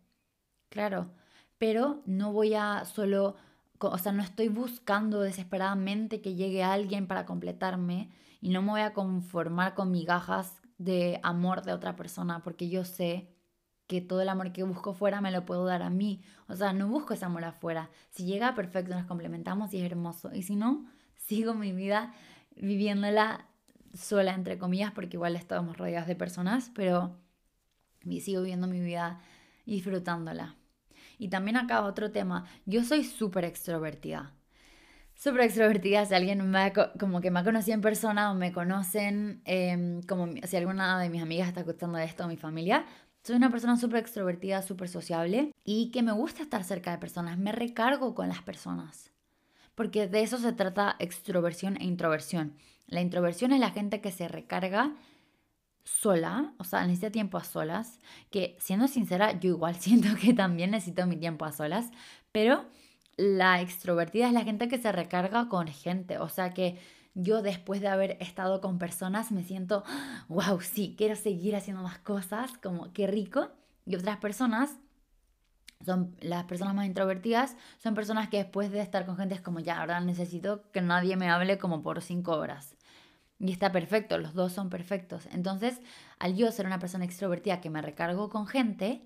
claro, 0.70 1.10
pero 1.58 2.02
no 2.06 2.32
voy 2.32 2.54
a 2.54 2.86
solo, 2.86 3.36
o 3.78 3.98
sea, 3.98 4.12
no 4.12 4.22
estoy 4.22 4.48
buscando 4.48 5.20
desesperadamente 5.20 6.22
que 6.22 6.34
llegue 6.34 6.64
alguien 6.64 7.06
para 7.06 7.26
completarme 7.26 8.08
y 8.40 8.48
no 8.48 8.62
me 8.62 8.70
voy 8.70 8.80
a 8.80 8.94
conformar 8.94 9.74
con 9.74 9.90
migajas 9.90 10.62
de 10.78 11.20
amor 11.22 11.60
de 11.60 11.74
otra 11.74 11.94
persona 11.94 12.42
porque 12.42 12.70
yo 12.70 12.86
sé 12.86 13.37
que 13.88 14.00
todo 14.02 14.20
el 14.20 14.28
amor 14.28 14.52
que 14.52 14.62
busco 14.62 14.92
fuera 14.92 15.20
me 15.20 15.32
lo 15.32 15.44
puedo 15.44 15.64
dar 15.64 15.82
a 15.82 15.90
mí. 15.90 16.22
O 16.46 16.54
sea, 16.54 16.72
no 16.72 16.88
busco 16.88 17.14
ese 17.14 17.24
amor 17.24 17.44
afuera. 17.44 17.90
Si 18.10 18.24
llega, 18.24 18.54
perfecto, 18.54 18.94
nos 18.94 19.06
complementamos 19.06 19.72
y 19.74 19.78
es 19.78 19.90
hermoso. 19.90 20.30
Y 20.32 20.42
si 20.42 20.54
no, 20.54 20.86
sigo 21.16 21.54
mi 21.54 21.72
vida 21.72 22.14
viviéndola 22.54 23.46
sola, 23.94 24.34
entre 24.34 24.58
comillas, 24.58 24.92
porque 24.92 25.16
igual 25.16 25.34
estamos 25.34 25.76
rodeados 25.76 26.06
de 26.06 26.14
personas, 26.14 26.70
pero 26.74 27.16
sigo 28.20 28.42
viviendo 28.42 28.66
mi 28.66 28.80
vida 28.80 29.20
disfrutándola. 29.64 30.56
Y 31.18 31.28
también 31.28 31.56
acá 31.56 31.82
otro 31.82 32.10
tema, 32.10 32.44
yo 32.66 32.84
soy 32.84 33.04
súper 33.04 33.44
extrovertida. 33.44 34.34
Súper 35.14 35.42
extrovertida, 35.42 36.04
si 36.06 36.14
alguien 36.14 36.48
me 36.48 36.72
como 37.00 37.20
que 37.20 37.32
me 37.32 37.40
ha 37.40 37.44
conocido 37.44 37.74
en 37.74 37.80
persona 37.80 38.30
o 38.30 38.34
me 38.34 38.52
conocen, 38.52 39.42
em, 39.46 40.00
como 40.02 40.28
si 40.44 40.56
alguna 40.56 41.00
de 41.00 41.10
mis 41.10 41.22
amigas 41.22 41.48
está 41.48 41.60
escuchando 41.60 41.98
esto, 41.98 42.28
mi 42.28 42.36
familia, 42.36 42.86
soy 43.28 43.36
una 43.36 43.50
persona 43.50 43.76
súper 43.76 44.00
extrovertida, 44.00 44.62
súper 44.62 44.88
sociable 44.88 45.52
y 45.62 45.90
que 45.90 46.02
me 46.02 46.12
gusta 46.12 46.42
estar 46.42 46.64
cerca 46.64 46.92
de 46.92 46.96
personas. 46.96 47.36
Me 47.36 47.52
recargo 47.52 48.14
con 48.14 48.28
las 48.28 48.40
personas. 48.40 49.10
Porque 49.74 50.08
de 50.08 50.22
eso 50.22 50.38
se 50.38 50.54
trata 50.54 50.96
extroversión 50.98 51.76
e 51.78 51.84
introversión. 51.84 52.54
La 52.86 53.02
introversión 53.02 53.52
es 53.52 53.60
la 53.60 53.70
gente 53.70 54.00
que 54.00 54.12
se 54.12 54.28
recarga 54.28 54.94
sola, 55.84 56.54
o 56.56 56.64
sea, 56.64 56.86
necesita 56.86 57.10
tiempo 57.10 57.36
a 57.36 57.44
solas, 57.44 57.98
que 58.30 58.56
siendo 58.60 58.88
sincera, 58.88 59.38
yo 59.38 59.50
igual 59.50 59.76
siento 59.78 60.08
que 60.18 60.32
también 60.32 60.70
necesito 60.70 61.06
mi 61.06 61.18
tiempo 61.18 61.44
a 61.44 61.52
solas, 61.52 61.90
pero 62.32 62.64
la 63.18 63.60
extrovertida 63.60 64.28
es 64.28 64.32
la 64.32 64.44
gente 64.44 64.68
que 64.68 64.78
se 64.78 64.90
recarga 64.90 65.50
con 65.50 65.68
gente, 65.68 66.16
o 66.16 66.30
sea, 66.30 66.54
que 66.54 66.78
yo 67.20 67.42
después 67.42 67.80
de 67.80 67.88
haber 67.88 68.16
estado 68.20 68.60
con 68.60 68.78
personas 68.78 69.32
me 69.32 69.42
siento, 69.42 69.82
wow, 70.28 70.60
sí, 70.60 70.94
quiero 70.96 71.16
seguir 71.16 71.56
haciendo 71.56 71.82
más 71.82 71.98
cosas, 71.98 72.52
como 72.62 72.92
qué 72.92 73.08
rico. 73.08 73.50
Y 73.84 73.96
otras 73.96 74.18
personas, 74.18 74.78
son 75.84 76.14
las 76.20 76.44
personas 76.44 76.74
más 76.76 76.86
introvertidas, 76.86 77.56
son 77.82 77.94
personas 77.94 78.28
que 78.28 78.36
después 78.36 78.70
de 78.70 78.80
estar 78.80 79.04
con 79.04 79.16
gente 79.16 79.34
es 79.34 79.40
como, 79.40 79.58
ya, 79.58 79.80
ahora 79.80 80.00
necesito 80.00 80.70
que 80.70 80.80
nadie 80.80 81.16
me 81.16 81.28
hable 81.28 81.58
como 81.58 81.82
por 81.82 82.02
cinco 82.02 82.36
horas. 82.36 82.76
Y 83.40 83.50
está 83.50 83.72
perfecto, 83.72 84.18
los 84.18 84.34
dos 84.34 84.52
son 84.52 84.70
perfectos. 84.70 85.26
Entonces, 85.32 85.80
al 86.20 86.36
yo 86.36 86.50
ser 86.52 86.66
una 86.66 86.78
persona 86.78 87.04
extrovertida 87.04 87.60
que 87.60 87.70
me 87.70 87.82
recargo 87.82 88.28
con 88.28 88.46
gente, 88.46 89.02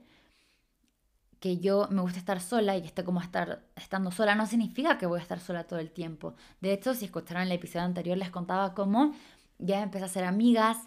que 1.42 1.59
yo 1.59 1.88
me 1.90 2.02
gusta 2.02 2.20
estar 2.20 2.40
sola 2.40 2.76
y 2.76 2.83
que 2.83 2.87
esté 2.87 3.02
como 3.02 3.20
estar 3.20 3.64
estando 3.74 4.12
sola 4.12 4.37
no 4.37 4.46
significa 4.46 4.96
que 4.96 5.07
voy 5.07 5.18
a 5.18 5.22
estar 5.22 5.40
sola 5.40 5.64
todo 5.64 5.81
el 5.81 5.90
tiempo. 5.90 6.37
De 6.61 6.72
hecho, 6.72 6.94
si 6.94 7.07
escucharon 7.07 7.42
el 7.42 7.50
episodio 7.50 7.85
anterior, 7.85 8.16
les 8.16 8.31
contaba 8.31 8.74
cómo 8.74 9.12
ya 9.59 9.83
empecé 9.83 10.05
a 10.05 10.07
hacer 10.07 10.24
amigas. 10.24 10.78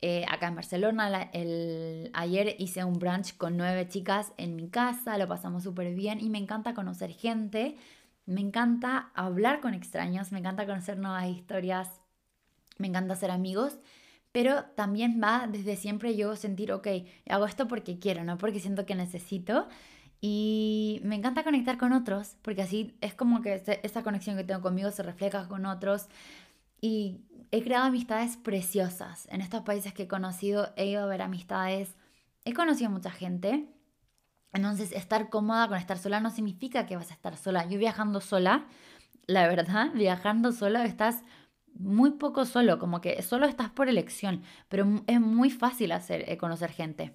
Eh, 0.00 0.24
acá 0.28 0.48
en 0.48 0.56
Barcelona, 0.56 1.30
el, 1.32 2.10
ayer 2.12 2.56
hice 2.58 2.82
un 2.82 2.98
brunch 2.98 3.36
con 3.36 3.56
nueve 3.56 3.86
chicas 3.88 4.32
en 4.36 4.56
mi 4.56 4.68
casa, 4.68 5.16
lo 5.16 5.28
pasamos 5.28 5.62
súper 5.62 5.94
bien 5.94 6.18
y 6.20 6.28
me 6.28 6.38
encanta 6.38 6.74
conocer 6.74 7.12
gente, 7.12 7.76
me 8.26 8.40
encanta 8.40 9.12
hablar 9.14 9.60
con 9.60 9.74
extraños, 9.74 10.32
me 10.32 10.40
encanta 10.40 10.66
conocer 10.66 10.98
nuevas 10.98 11.28
historias, 11.28 11.88
me 12.78 12.88
encanta 12.88 13.12
hacer 13.12 13.30
amigos 13.30 13.78
pero 14.32 14.64
también 14.76 15.20
va 15.22 15.48
desde 15.50 15.76
siempre 15.76 16.16
yo 16.16 16.36
sentir, 16.36 16.72
ok, 16.72 16.86
hago 17.28 17.46
esto 17.46 17.66
porque 17.66 17.98
quiero, 17.98 18.22
no 18.24 18.38
porque 18.38 18.60
siento 18.60 18.86
que 18.86 18.94
necesito. 18.94 19.66
Y 20.20 21.00
me 21.02 21.16
encanta 21.16 21.44
conectar 21.44 21.78
con 21.78 21.92
otros, 21.92 22.36
porque 22.42 22.62
así 22.62 22.94
es 23.00 23.14
como 23.14 23.40
que 23.40 23.62
esa 23.82 24.02
conexión 24.02 24.36
que 24.36 24.44
tengo 24.44 24.60
conmigo 24.60 24.90
se 24.90 25.02
refleja 25.02 25.48
con 25.48 25.64
otros. 25.64 26.08
Y 26.80 27.20
he 27.50 27.62
creado 27.62 27.86
amistades 27.86 28.36
preciosas. 28.36 29.26
En 29.30 29.40
estos 29.40 29.62
países 29.62 29.94
que 29.94 30.04
he 30.04 30.08
conocido, 30.08 30.72
he 30.76 30.86
ido 30.86 31.02
a 31.02 31.06
ver 31.06 31.22
amistades, 31.22 31.96
he 32.44 32.52
conocido 32.52 32.90
mucha 32.90 33.10
gente. 33.10 33.66
Entonces, 34.52 34.92
estar 34.92 35.30
cómoda 35.30 35.68
con 35.68 35.78
estar 35.78 35.98
sola 35.98 36.20
no 36.20 36.30
significa 36.30 36.86
que 36.86 36.96
vas 36.96 37.10
a 37.10 37.14
estar 37.14 37.36
sola. 37.36 37.66
Yo 37.66 37.78
viajando 37.78 38.20
sola, 38.20 38.66
la 39.26 39.46
verdad, 39.48 39.90
viajando 39.94 40.52
sola 40.52 40.84
estás 40.84 41.22
muy 41.72 42.12
poco 42.12 42.44
solo, 42.44 42.78
como 42.78 43.00
que 43.00 43.22
solo 43.22 43.46
estás 43.46 43.70
por 43.70 43.88
elección, 43.88 44.42
pero 44.68 45.02
es 45.06 45.20
muy 45.20 45.50
fácil 45.50 45.92
hacer, 45.92 46.28
eh, 46.28 46.36
conocer 46.36 46.70
gente. 46.70 47.14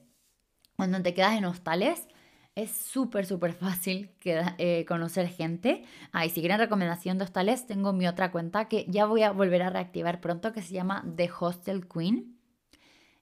Cuando 0.76 1.02
te 1.02 1.14
quedas 1.14 1.38
en 1.38 1.46
hostales, 1.46 2.08
es 2.56 2.72
súper, 2.72 3.26
súper 3.26 3.54
fácil 3.54 4.10
eh, 4.24 4.86
conocer 4.88 5.28
gente. 5.28 5.84
Ah, 6.12 6.26
y 6.26 6.30
si 6.30 6.40
quieren 6.40 6.58
recomendación 6.58 7.18
de 7.18 7.26
hostales, 7.26 7.68
tengo 7.68 7.94
mi 7.94 8.08
otra 8.08 8.32
cuenta 8.32 8.70
que 8.70 8.86
ya 8.88 9.06
voy 9.06 9.24
a 9.24 9.32
volver 9.32 9.62
a 9.62 9.70
reactivar 9.70 10.22
pronto, 10.22 10.54
que 10.54 10.62
se 10.62 10.74
llama 10.74 11.06
The 11.16 11.30
Hostel 11.38 11.88
Queen, 11.88 12.38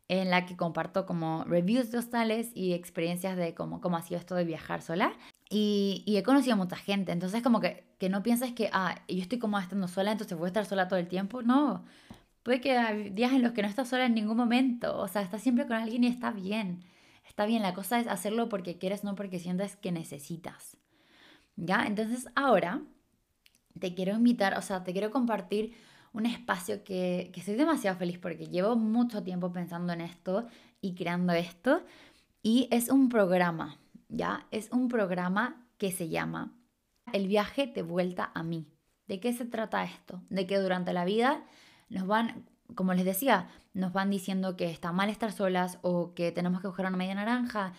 en 0.07 0.29
la 0.29 0.45
que 0.45 0.55
comparto 0.55 1.05
como 1.05 1.43
reviews 1.45 1.91
de 1.91 1.97
hostales 1.97 2.51
y 2.53 2.73
experiencias 2.73 3.35
de 3.35 3.55
cómo, 3.55 3.81
cómo 3.81 3.97
ha 3.97 4.03
sido 4.03 4.19
esto 4.19 4.35
de 4.35 4.45
viajar 4.45 4.81
sola. 4.81 5.13
Y, 5.49 6.03
y, 6.05 6.17
he 6.17 6.23
conocido 6.23 6.53
a 6.53 6.57
mucha 6.57 6.75
gente, 6.75 7.11
entonces 7.11 7.43
como 7.43 7.59
que, 7.59 7.83
que 7.99 8.09
no 8.09 8.23
pienses 8.23 8.53
que, 8.53 8.69
ah, 8.73 8.95
yo 9.07 9.21
estoy 9.21 9.39
como 9.39 9.59
estando 9.59 9.87
sola, 9.87 10.11
entonces 10.11 10.37
voy 10.37 10.45
a 10.45 10.47
estar 10.47 10.65
sola 10.65 10.87
todo 10.87 10.99
el 10.99 11.07
tiempo. 11.07 11.43
No, 11.43 11.83
Puede 12.43 12.59
que 12.59 12.77
hay 12.77 13.09
días 13.09 13.31
en 13.31 13.41
los 13.41 13.53
que 13.53 13.61
no 13.61 13.69
estás 13.69 13.87
sola 13.87 14.05
en 14.05 14.13
ningún 14.13 14.35
momento, 14.35 14.97
o 14.97 15.07
sea, 15.07 15.21
estás 15.21 15.41
siempre 15.41 15.65
con 15.65 15.77
alguien 15.77 16.03
y 16.03 16.07
está 16.07 16.31
bien. 16.31 16.83
Está 17.27 17.45
bien, 17.45 17.61
la 17.61 17.73
cosa 17.73 17.99
es 17.99 18.07
hacerlo 18.07 18.49
porque 18.49 18.77
quieres, 18.77 19.03
no 19.03 19.15
porque 19.15 19.39
sientes 19.39 19.75
que 19.75 19.91
necesitas. 19.91 20.77
¿Ya? 21.55 21.85
Entonces 21.85 22.27
ahora 22.35 22.81
te 23.79 23.93
quiero 23.93 24.13
invitar, 24.13 24.57
o 24.57 24.61
sea, 24.61 24.83
te 24.83 24.91
quiero 24.91 25.11
compartir 25.11 25.75
un 26.13 26.25
espacio 26.25 26.83
que, 26.83 27.31
que 27.33 27.55
demasiado 27.55 27.97
feliz 27.97 28.19
porque 28.19 28.47
llevo 28.47 28.75
mucho 28.75 29.23
tiempo 29.23 29.51
pensando 29.51 29.93
en 29.93 30.01
esto 30.01 30.47
y 30.79 30.93
creando 30.93 31.33
esto. 31.33 31.83
Y 32.43 32.67
es 32.71 32.89
un 32.89 33.09
programa, 33.09 33.79
¿ya? 34.09 34.47
Es 34.51 34.69
un 34.71 34.89
programa 34.89 35.65
que 35.77 35.91
se 35.91 36.09
llama 36.09 36.53
El 37.11 37.27
viaje 37.27 37.67
de 37.67 37.81
vuelta 37.81 38.31
a 38.33 38.43
mí. 38.43 38.67
¿De 39.07 39.19
qué 39.19 39.33
se 39.33 39.45
trata 39.45 39.83
esto? 39.83 40.21
De 40.29 40.45
que 40.45 40.59
durante 40.59 40.93
la 40.93 41.03
vida 41.03 41.43
nos 41.89 42.05
van, 42.07 42.45
como 42.75 42.93
les 42.93 43.05
decía, 43.05 43.47
nos 43.73 43.93
van 43.93 44.09
diciendo 44.09 44.55
que 44.55 44.69
está 44.69 44.91
mal 44.91 45.09
estar 45.09 45.31
solas 45.31 45.79
o 45.81 46.13
que 46.13 46.31
tenemos 46.31 46.61
que 46.61 46.67
buscar 46.67 46.85
una 46.85 46.97
media 46.97 47.15
naranja 47.15 47.73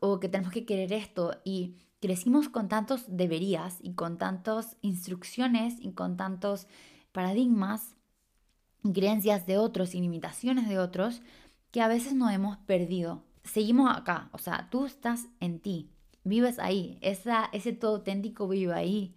o 0.00 0.20
que 0.20 0.28
tenemos 0.28 0.52
que 0.52 0.64
querer 0.64 0.92
esto 0.92 1.36
y 1.44 1.76
crecimos 2.00 2.48
con 2.48 2.68
tantos 2.68 3.04
deberías 3.08 3.78
y 3.80 3.94
con 3.94 4.18
tantas 4.18 4.76
instrucciones 4.80 5.76
y 5.80 5.92
con 5.92 6.16
tantos 6.16 6.66
paradigmas, 7.12 7.94
creencias 8.92 9.46
de 9.46 9.58
otros 9.58 9.94
y 9.94 10.00
limitaciones 10.00 10.68
de 10.68 10.78
otros 10.78 11.22
que 11.70 11.80
a 11.80 11.88
veces 11.88 12.14
nos 12.14 12.32
hemos 12.32 12.56
perdido. 12.58 13.22
Seguimos 13.44 13.96
acá, 13.96 14.28
o 14.32 14.38
sea, 14.38 14.68
tú 14.70 14.86
estás 14.86 15.26
en 15.40 15.60
ti, 15.60 15.90
vives 16.24 16.58
ahí, 16.58 16.98
esa, 17.00 17.48
ese 17.52 17.72
todo 17.72 17.96
auténtico 17.96 18.48
vive 18.48 18.74
ahí. 18.74 19.14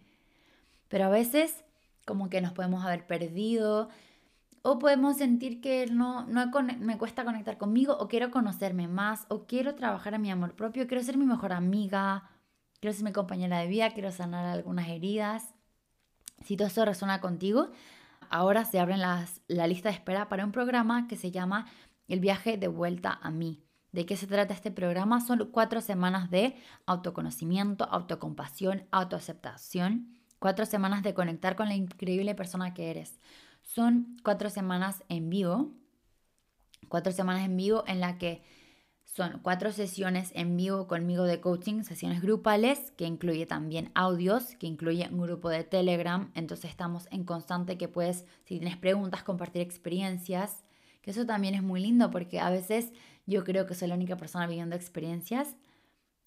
Pero 0.87 1.05
a 1.05 1.09
veces 1.09 1.63
como 2.05 2.29
que 2.29 2.41
nos 2.41 2.53
podemos 2.53 2.85
haber 2.85 3.07
perdido 3.07 3.89
o 4.67 4.79
podemos 4.79 5.17
sentir 5.17 5.61
que 5.61 5.85
no, 5.85 6.25
no 6.25 6.51
me 6.79 6.97
cuesta 6.97 7.23
conectar 7.23 7.59
conmigo 7.59 7.95
o 7.99 8.07
quiero 8.07 8.31
conocerme 8.31 8.87
más 8.87 9.27
o 9.29 9.45
quiero 9.45 9.75
trabajar 9.75 10.15
en 10.15 10.23
mi 10.23 10.31
amor 10.31 10.55
propio, 10.55 10.87
quiero 10.87 11.03
ser 11.03 11.17
mi 11.17 11.25
mejor 11.25 11.53
amiga, 11.53 12.31
quiero 12.79 12.95
ser 12.95 13.03
mi 13.03 13.11
compañera 13.11 13.59
de 13.59 13.67
vida, 13.67 13.91
quiero 13.91 14.11
sanar 14.11 14.43
algunas 14.43 14.87
heridas. 14.87 15.53
Si 16.43 16.57
todo 16.57 16.67
eso 16.67 16.83
resuena 16.83 17.21
contigo, 17.21 17.69
ahora 18.31 18.65
se 18.65 18.79
abre 18.79 18.97
las, 18.97 19.39
la 19.47 19.67
lista 19.67 19.89
de 19.89 19.95
espera 19.95 20.29
para 20.29 20.43
un 20.43 20.51
programa 20.51 21.07
que 21.07 21.15
se 21.15 21.29
llama 21.29 21.67
El 22.07 22.19
viaje 22.19 22.57
de 22.57 22.67
vuelta 22.67 23.19
a 23.21 23.29
mí. 23.29 23.61
¿De 23.91 24.07
qué 24.07 24.17
se 24.17 24.25
trata 24.25 24.55
este 24.55 24.71
programa? 24.71 25.21
Son 25.21 25.47
cuatro 25.51 25.79
semanas 25.79 26.31
de 26.31 26.55
autoconocimiento, 26.87 27.85
autocompasión, 27.85 28.87
autoaceptación, 28.89 30.15
cuatro 30.39 30.65
semanas 30.65 31.03
de 31.03 31.13
conectar 31.13 31.55
con 31.55 31.69
la 31.69 31.75
increíble 31.75 32.33
persona 32.33 32.73
que 32.73 32.89
eres. 32.89 33.19
Son 33.65 34.17
cuatro 34.23 34.49
semanas 34.49 35.03
en 35.09 35.29
vivo, 35.29 35.73
cuatro 36.87 37.11
semanas 37.11 37.43
en 37.43 37.57
vivo 37.57 37.83
en 37.87 37.99
la 37.99 38.17
que 38.17 38.41
son 39.03 39.39
cuatro 39.41 39.71
sesiones 39.71 40.31
en 40.35 40.57
vivo 40.57 40.87
conmigo 40.87 41.23
de 41.23 41.39
coaching, 41.39 41.83
sesiones 41.83 42.21
grupales, 42.21 42.91
que 42.97 43.05
incluye 43.05 43.45
también 43.45 43.91
audios, 43.95 44.55
que 44.55 44.67
incluye 44.67 45.07
un 45.09 45.21
grupo 45.21 45.49
de 45.49 45.63
Telegram. 45.63 46.31
Entonces 46.35 46.69
estamos 46.69 47.07
en 47.11 47.23
constante 47.23 47.77
que 47.77 47.87
puedes, 47.87 48.25
si 48.43 48.59
tienes 48.59 48.77
preguntas, 48.77 49.23
compartir 49.23 49.61
experiencias. 49.61 50.63
Que 51.01 51.11
eso 51.11 51.25
también 51.25 51.55
es 51.55 51.63
muy 51.63 51.81
lindo 51.81 52.11
porque 52.11 52.39
a 52.39 52.49
veces 52.49 52.91
yo 53.25 53.43
creo 53.43 53.65
que 53.65 53.73
soy 53.73 53.87
la 53.87 53.95
única 53.95 54.17
persona 54.17 54.47
viviendo 54.47 54.75
experiencias. 54.75 55.55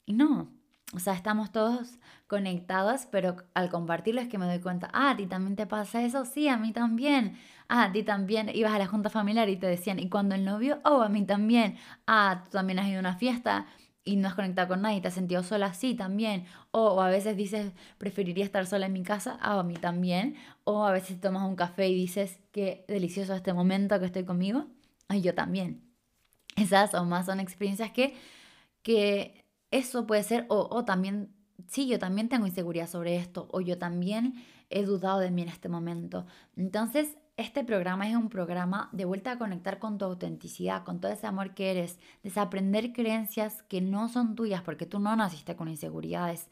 Y 0.06 0.14
no, 0.14 0.50
o 0.94 0.98
sea, 1.00 1.12
estamos 1.12 1.52
todos 1.52 1.98
conectados, 2.26 3.06
pero 3.10 3.36
al 3.54 3.68
compartirlo 3.70 4.20
es 4.20 4.28
que 4.28 4.38
me 4.38 4.46
doy 4.46 4.60
cuenta, 4.60 4.88
ah, 4.92 5.10
a 5.10 5.16
ti 5.16 5.26
también 5.26 5.54
te 5.56 5.66
pasa 5.66 6.02
eso, 6.02 6.24
sí, 6.24 6.48
a 6.48 6.56
mí 6.56 6.72
también, 6.72 7.38
ah, 7.68 7.84
a 7.84 7.92
ti 7.92 8.02
también 8.02 8.48
ibas 8.54 8.72
a 8.72 8.78
la 8.78 8.86
junta 8.86 9.10
familiar 9.10 9.48
y 9.50 9.56
te 9.56 9.66
decían, 9.66 9.98
¿y 9.98 10.08
cuando 10.08 10.34
el 10.34 10.44
novio? 10.44 10.80
Oh, 10.84 11.02
a 11.02 11.08
mí 11.08 11.24
también, 11.24 11.76
ah, 12.06 12.42
tú 12.44 12.50
también 12.52 12.78
has 12.78 12.88
ido 12.88 12.98
a 12.98 13.00
una 13.00 13.16
fiesta 13.16 13.66
y 14.04 14.16
no 14.16 14.28
has 14.28 14.34
conectado 14.34 14.68
con 14.68 14.80
nadie, 14.80 15.02
te 15.02 15.08
has 15.08 15.14
sentido 15.14 15.42
sola, 15.42 15.74
sí, 15.74 15.94
también, 15.94 16.46
o, 16.70 17.02
a 17.02 17.10
veces 17.10 17.36
dices, 17.36 17.72
preferiría 17.98 18.44
estar 18.44 18.66
sola 18.66 18.86
en 18.86 18.94
mi 18.94 19.02
casa, 19.02 19.38
ah, 19.42 19.58
a 19.58 19.62
mí 19.62 19.74
también, 19.74 20.36
o 20.64 20.86
a 20.86 20.92
veces 20.92 21.20
tomas 21.20 21.46
un 21.46 21.56
café 21.56 21.88
y 21.88 21.94
dices, 21.94 22.40
qué 22.52 22.86
delicioso 22.88 23.34
este 23.34 23.52
momento 23.52 24.00
que 24.00 24.06
estoy 24.06 24.24
conmigo, 24.24 24.66
ay, 25.08 25.20
yo 25.20 25.34
también. 25.34 25.82
Esas 26.56 26.94
o 26.94 27.04
más 27.04 27.26
son 27.26 27.40
experiencias 27.40 27.90
que, 27.92 28.16
que 28.82 29.37
eso 29.70 30.06
puede 30.06 30.22
ser, 30.22 30.46
o, 30.48 30.84
también, 30.84 31.34
sí, 31.66 31.86
yo 31.86 31.98
también 31.98 32.28
tengo 32.28 32.46
inseguridad 32.46 32.88
sobre 32.88 33.16
esto, 33.16 33.48
o 33.52 33.60
yo 33.60 33.78
también 33.78 34.34
he 34.70 34.84
dudado 34.84 35.18
de 35.18 35.30
mí 35.30 35.42
en 35.42 35.48
este 35.48 35.68
momento. 35.68 36.26
Entonces, 36.56 37.16
este 37.36 37.62
programa 37.62 38.08
es 38.08 38.16
un 38.16 38.30
programa 38.30 38.88
de 38.92 39.04
vuelta 39.04 39.32
a 39.32 39.38
conectar 39.38 39.78
con 39.78 39.96
tu 39.96 40.04
autenticidad, 40.04 40.84
con 40.84 41.00
todo 41.00 41.12
ese 41.12 41.26
amor 41.26 41.54
que 41.54 41.70
eres, 41.70 41.98
desaprender 42.22 42.92
creencias 42.92 43.62
que 43.62 43.80
no 43.80 44.08
son 44.08 44.34
tuyas 44.34 44.62
porque 44.62 44.86
tú 44.86 44.98
no 44.98 45.14
naciste 45.14 45.54
con 45.54 45.68
inseguridades, 45.68 46.48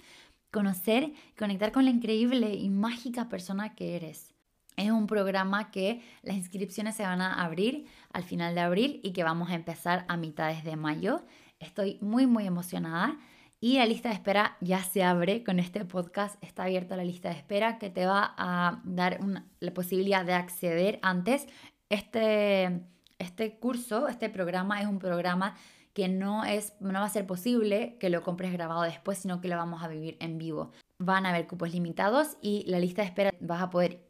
conocer, 0.53 1.13
conectar 1.37 1.73
con 1.73 1.85
la 1.85 1.91
increíble 1.91 2.55
y 2.55 2.71
mágica 2.71 3.29
persona 3.29 3.75
que 3.75 3.97
eres. 3.97 4.33
Es 4.77 4.91
un 4.91 5.07
programa 5.07 5.71
que 5.71 6.03
las 6.23 6.37
inscripciones 6.37 6.95
se 6.95 7.03
van 7.03 7.23
a 7.23 7.43
abrir 7.43 7.87
al 8.13 8.25
final 8.25 8.55
de 8.55 8.61
abril 8.61 9.01
y 9.03 9.13
que 9.13 9.25
vamos 9.25 9.51
a 9.51 9.55
empezar 9.55 10.05
a 10.09 10.17
mitades 10.17 10.65
de 10.65 10.77
mayo. 10.77 11.23
Estoy 11.67 11.99
muy, 12.01 12.27
muy 12.27 12.47
emocionada. 12.47 13.19
Y 13.61 13.79
la 13.79 13.87
lista 13.87 14.11
de 14.11 14.15
espera 14.15 14.57
ya 14.61 14.83
se 14.83 15.03
abre 15.03 15.43
con 15.43 15.59
este 15.59 15.85
podcast. 15.85 16.43
Está 16.43 16.65
abierta 16.65 16.97
la 16.97 17.05
lista 17.05 17.31
de 17.31 17.37
espera 17.37 17.79
que 17.79 17.91
te 17.91 18.07
va 18.07 18.35
a 18.37 18.81
dar 18.85 19.19
la 19.61 19.75
posibilidad 19.75 20.25
de 20.25 20.35
acceder 20.35 20.99
antes. 21.03 21.47
Este, 21.89 22.83
este 23.19 23.59
curso, 23.59 24.09
este 24.09 24.29
programa 24.29 24.81
es 24.81 24.87
un 24.87 24.99
programa 24.99 25.57
que 25.95 26.09
no, 26.09 26.45
es, 26.45 26.75
no 26.81 27.01
va 27.01 27.07
a 27.07 27.09
ser 27.09 27.27
posible 27.27 27.97
que 27.99 28.11
lo 28.11 28.23
compres 28.23 28.53
grabado 28.53 28.83
después, 28.83 29.19
sino 29.19 29.41
que 29.41 29.49
lo 29.49 29.57
vamos 29.57 29.83
a 29.83 29.89
vivir 29.89 30.19
en 30.21 30.37
vivo. 30.37 30.71
Van 30.99 31.25
a 31.25 31.31
haber 31.31 31.47
cupos 31.47 31.73
limitados 31.73 32.37
y 32.43 32.65
la 32.67 32.79
lista 32.79 33.01
de 33.03 33.09
espera 33.09 33.35
vas 33.41 33.63
a 33.63 33.71
poder 33.71 34.07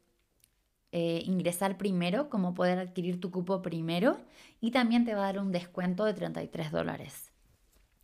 eh, 0.91 1.23
ingresar 1.25 1.79
primero, 1.79 2.29
como 2.29 2.55
poder 2.55 2.79
adquirir 2.79 3.21
tu 3.21 3.31
cupo 3.31 3.63
primero 3.63 4.19
y 4.61 4.73
también 4.73 5.05
te 5.05 5.15
va 5.15 5.23
a 5.23 5.33
dar 5.33 5.39
un 5.39 5.53
descuento 5.53 6.05
de 6.05 6.15
33 6.15 6.73
dólares. 6.73 7.26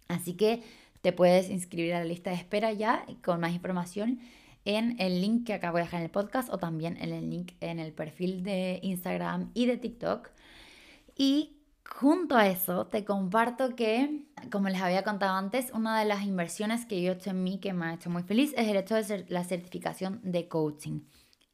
Así 0.09 0.35
que 0.35 0.62
te 1.01 1.12
puedes 1.12 1.51
inscribir 1.51 1.95
a 1.95 1.99
la 1.99 2.05
lista 2.05 2.31
de 2.31 2.37
espera 2.37 2.73
ya 2.73 3.05
con 3.23 3.41
más 3.41 3.53
información 3.53 4.21
en 4.65 5.01
el 5.01 5.21
link 5.21 5.47
que 5.47 5.55
acabo 5.55 5.79
de 5.79 5.85
dejar 5.85 6.01
en 6.01 6.05
el 6.05 6.11
podcast 6.11 6.49
o 6.53 6.59
también 6.59 6.97
en 6.99 7.12
el 7.12 7.29
link 7.29 7.53
en 7.61 7.79
el 7.81 7.93
perfil 7.93 8.45
de 8.45 8.79
Instagram 8.83 9.51
y 9.55 9.67
de 9.67 9.77
TikTok. 9.77 10.31
Y 11.17 11.57
junto 11.85 12.37
a 12.37 12.47
eso 12.47 12.87
te 12.87 13.05
comparto 13.05 13.75
que, 13.75 14.25
como 14.51 14.69
les 14.69 14.81
había 14.81 15.03
contado 15.03 15.37
antes, 15.37 15.73
una 15.75 15.99
de 15.99 16.05
las 16.05 16.23
inversiones 16.23 16.87
que 16.87 17.03
yo 17.03 17.12
he 17.12 17.15
hecho 17.15 17.31
en 17.31 17.43
mí 17.43 17.59
que 17.59 17.73
me 17.73 17.87
ha 17.87 17.95
hecho 17.95 18.11
muy 18.11 18.23
feliz 18.23 18.55
es 18.57 18.69
el 18.69 18.77
hecho 18.77 18.95
de 18.95 19.05
ser 19.05 19.27
la 19.29 19.45
certificación 19.45 20.21
de 20.23 20.49
coaching. 20.49 21.01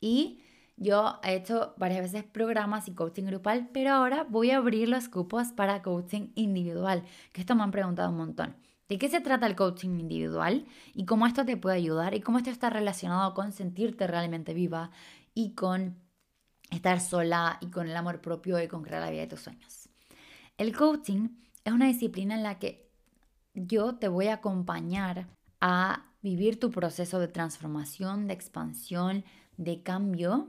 Y 0.01 0.41
yo 0.81 1.19
he 1.25 1.35
hecho 1.35 1.75
varias 1.77 2.03
veces 2.03 2.25
programas 2.25 2.87
y 2.87 2.93
coaching 2.93 3.25
grupal, 3.25 3.69
pero 3.73 3.91
ahora 3.91 4.25
voy 4.29 4.53
a 4.53 4.59
abrir 4.59 4.89
los 4.89 5.09
cupos 5.09 5.49
para 5.49 5.83
coaching 5.83 6.29
individual, 6.37 7.05
que 7.33 7.41
esto 7.41 7.57
me 7.57 7.65
han 7.65 7.73
preguntado 7.73 8.11
un 8.11 8.17
montón. 8.17 8.57
¿De 8.89 8.97
qué 8.97 9.09
se 9.09 9.21
trata 9.21 9.47
el 9.47 9.57
coaching 9.57 9.99
individual 9.99 10.67
y 10.95 11.05
cómo 11.05 11.27
esto 11.27 11.45
te 11.45 11.57
puede 11.57 11.77
ayudar 11.77 12.15
y 12.15 12.21
cómo 12.21 12.39
esto 12.39 12.51
está 12.51 12.71
relacionado 12.71 13.35
con 13.35 13.53
sentirte 13.53 14.07
realmente 14.07 14.55
viva 14.55 14.91
y 15.35 15.55
con 15.55 15.97
estar 16.71 17.01
sola 17.01 17.59
y 17.61 17.67
con 17.71 17.89
el 17.89 17.97
amor 17.97 18.21
propio 18.21 18.63
y 18.63 18.69
con 18.69 18.83
crear 18.83 19.03
la 19.03 19.11
vida 19.11 19.23
de 19.23 19.27
tus 19.27 19.41
sueños? 19.41 19.89
El 20.57 20.75
coaching 20.75 21.29
es 21.65 21.73
una 21.73 21.87
disciplina 21.87 22.35
en 22.35 22.45
la 22.45 22.59
que 22.59 22.89
yo 23.53 23.97
te 23.97 24.09
voy 24.09 24.29
a 24.29 24.35
acompañar 24.35 25.27
a 25.61 26.07
vivir 26.23 26.59
tu 26.61 26.71
proceso 26.71 27.19
de 27.19 27.29
transformación, 27.29 28.29
de 28.29 28.35
expansión, 28.35 29.25
de 29.57 29.83
cambio 29.83 30.49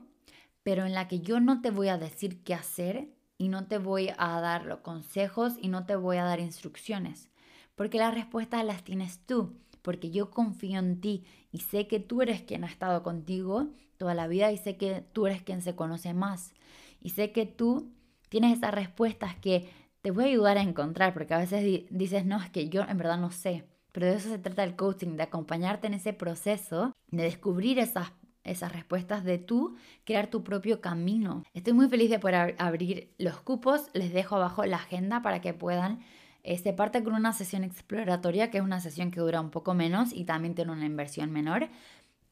pero 0.69 0.85
en 0.85 0.93
la 0.93 1.07
que 1.07 1.19
yo 1.19 1.39
no 1.39 1.61
te 1.61 1.71
voy 1.71 1.87
a 1.87 1.97
decir 1.97 2.43
qué 2.43 2.53
hacer 2.53 3.09
y 3.39 3.47
no 3.47 3.65
te 3.65 3.79
voy 3.79 4.11
a 4.15 4.39
dar 4.39 4.67
los 4.67 4.81
consejos 4.81 5.53
y 5.59 5.67
no 5.67 5.87
te 5.87 5.95
voy 5.95 6.17
a 6.17 6.23
dar 6.23 6.39
instrucciones, 6.39 7.31
porque 7.73 7.97
las 7.97 8.13
respuestas 8.13 8.63
las 8.63 8.83
tienes 8.83 9.25
tú, 9.25 9.55
porque 9.81 10.11
yo 10.11 10.29
confío 10.29 10.77
en 10.77 11.01
ti 11.01 11.25
y 11.51 11.61
sé 11.61 11.87
que 11.87 11.99
tú 11.99 12.21
eres 12.21 12.43
quien 12.43 12.63
ha 12.63 12.67
estado 12.67 13.01
contigo 13.01 13.69
toda 13.97 14.13
la 14.13 14.27
vida 14.27 14.51
y 14.51 14.57
sé 14.57 14.77
que 14.77 15.03
tú 15.11 15.25
eres 15.25 15.41
quien 15.41 15.63
se 15.63 15.75
conoce 15.75 16.13
más. 16.13 16.53
Y 17.01 17.09
sé 17.09 17.31
que 17.31 17.47
tú 17.47 17.91
tienes 18.29 18.55
esas 18.55 18.71
respuestas 18.71 19.35
que 19.37 19.71
te 20.03 20.11
voy 20.11 20.25
a 20.25 20.27
ayudar 20.27 20.59
a 20.59 20.61
encontrar, 20.61 21.15
porque 21.15 21.33
a 21.33 21.39
veces 21.39 21.87
dices, 21.89 22.27
no, 22.27 22.39
es 22.43 22.51
que 22.51 22.69
yo 22.69 22.83
en 22.83 22.99
verdad 22.99 23.17
no 23.17 23.31
sé, 23.31 23.65
pero 23.91 24.05
de 24.05 24.17
eso 24.17 24.29
se 24.29 24.37
trata 24.37 24.63
el 24.63 24.75
coaching, 24.75 25.17
de 25.17 25.23
acompañarte 25.23 25.87
en 25.87 25.95
ese 25.95 26.13
proceso, 26.13 26.93
de 27.07 27.23
descubrir 27.23 27.79
esas 27.79 28.11
esas 28.51 28.71
respuestas 28.73 29.23
de 29.23 29.37
tú 29.37 29.75
crear 30.05 30.27
tu 30.27 30.43
propio 30.43 30.81
camino. 30.81 31.43
Estoy 31.53 31.73
muy 31.73 31.87
feliz 31.89 32.09
de 32.09 32.19
poder 32.19 32.55
abrir 32.57 33.13
los 33.17 33.39
cupos. 33.41 33.89
Les 33.93 34.13
dejo 34.13 34.35
abajo 34.35 34.65
la 34.65 34.77
agenda 34.77 35.21
para 35.21 35.41
que 35.41 35.53
puedan. 35.53 35.99
Eh, 36.43 36.57
se 36.57 36.73
parte 36.73 37.03
con 37.03 37.13
una 37.13 37.33
sesión 37.33 37.63
exploratoria, 37.63 38.49
que 38.49 38.59
es 38.59 38.63
una 38.63 38.79
sesión 38.79 39.11
que 39.11 39.19
dura 39.19 39.41
un 39.41 39.51
poco 39.51 39.73
menos 39.73 40.13
y 40.13 40.25
también 40.25 40.55
tiene 40.55 40.71
una 40.71 40.85
inversión 40.85 41.31
menor, 41.31 41.69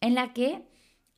en 0.01 0.15
la 0.15 0.34
que 0.34 0.63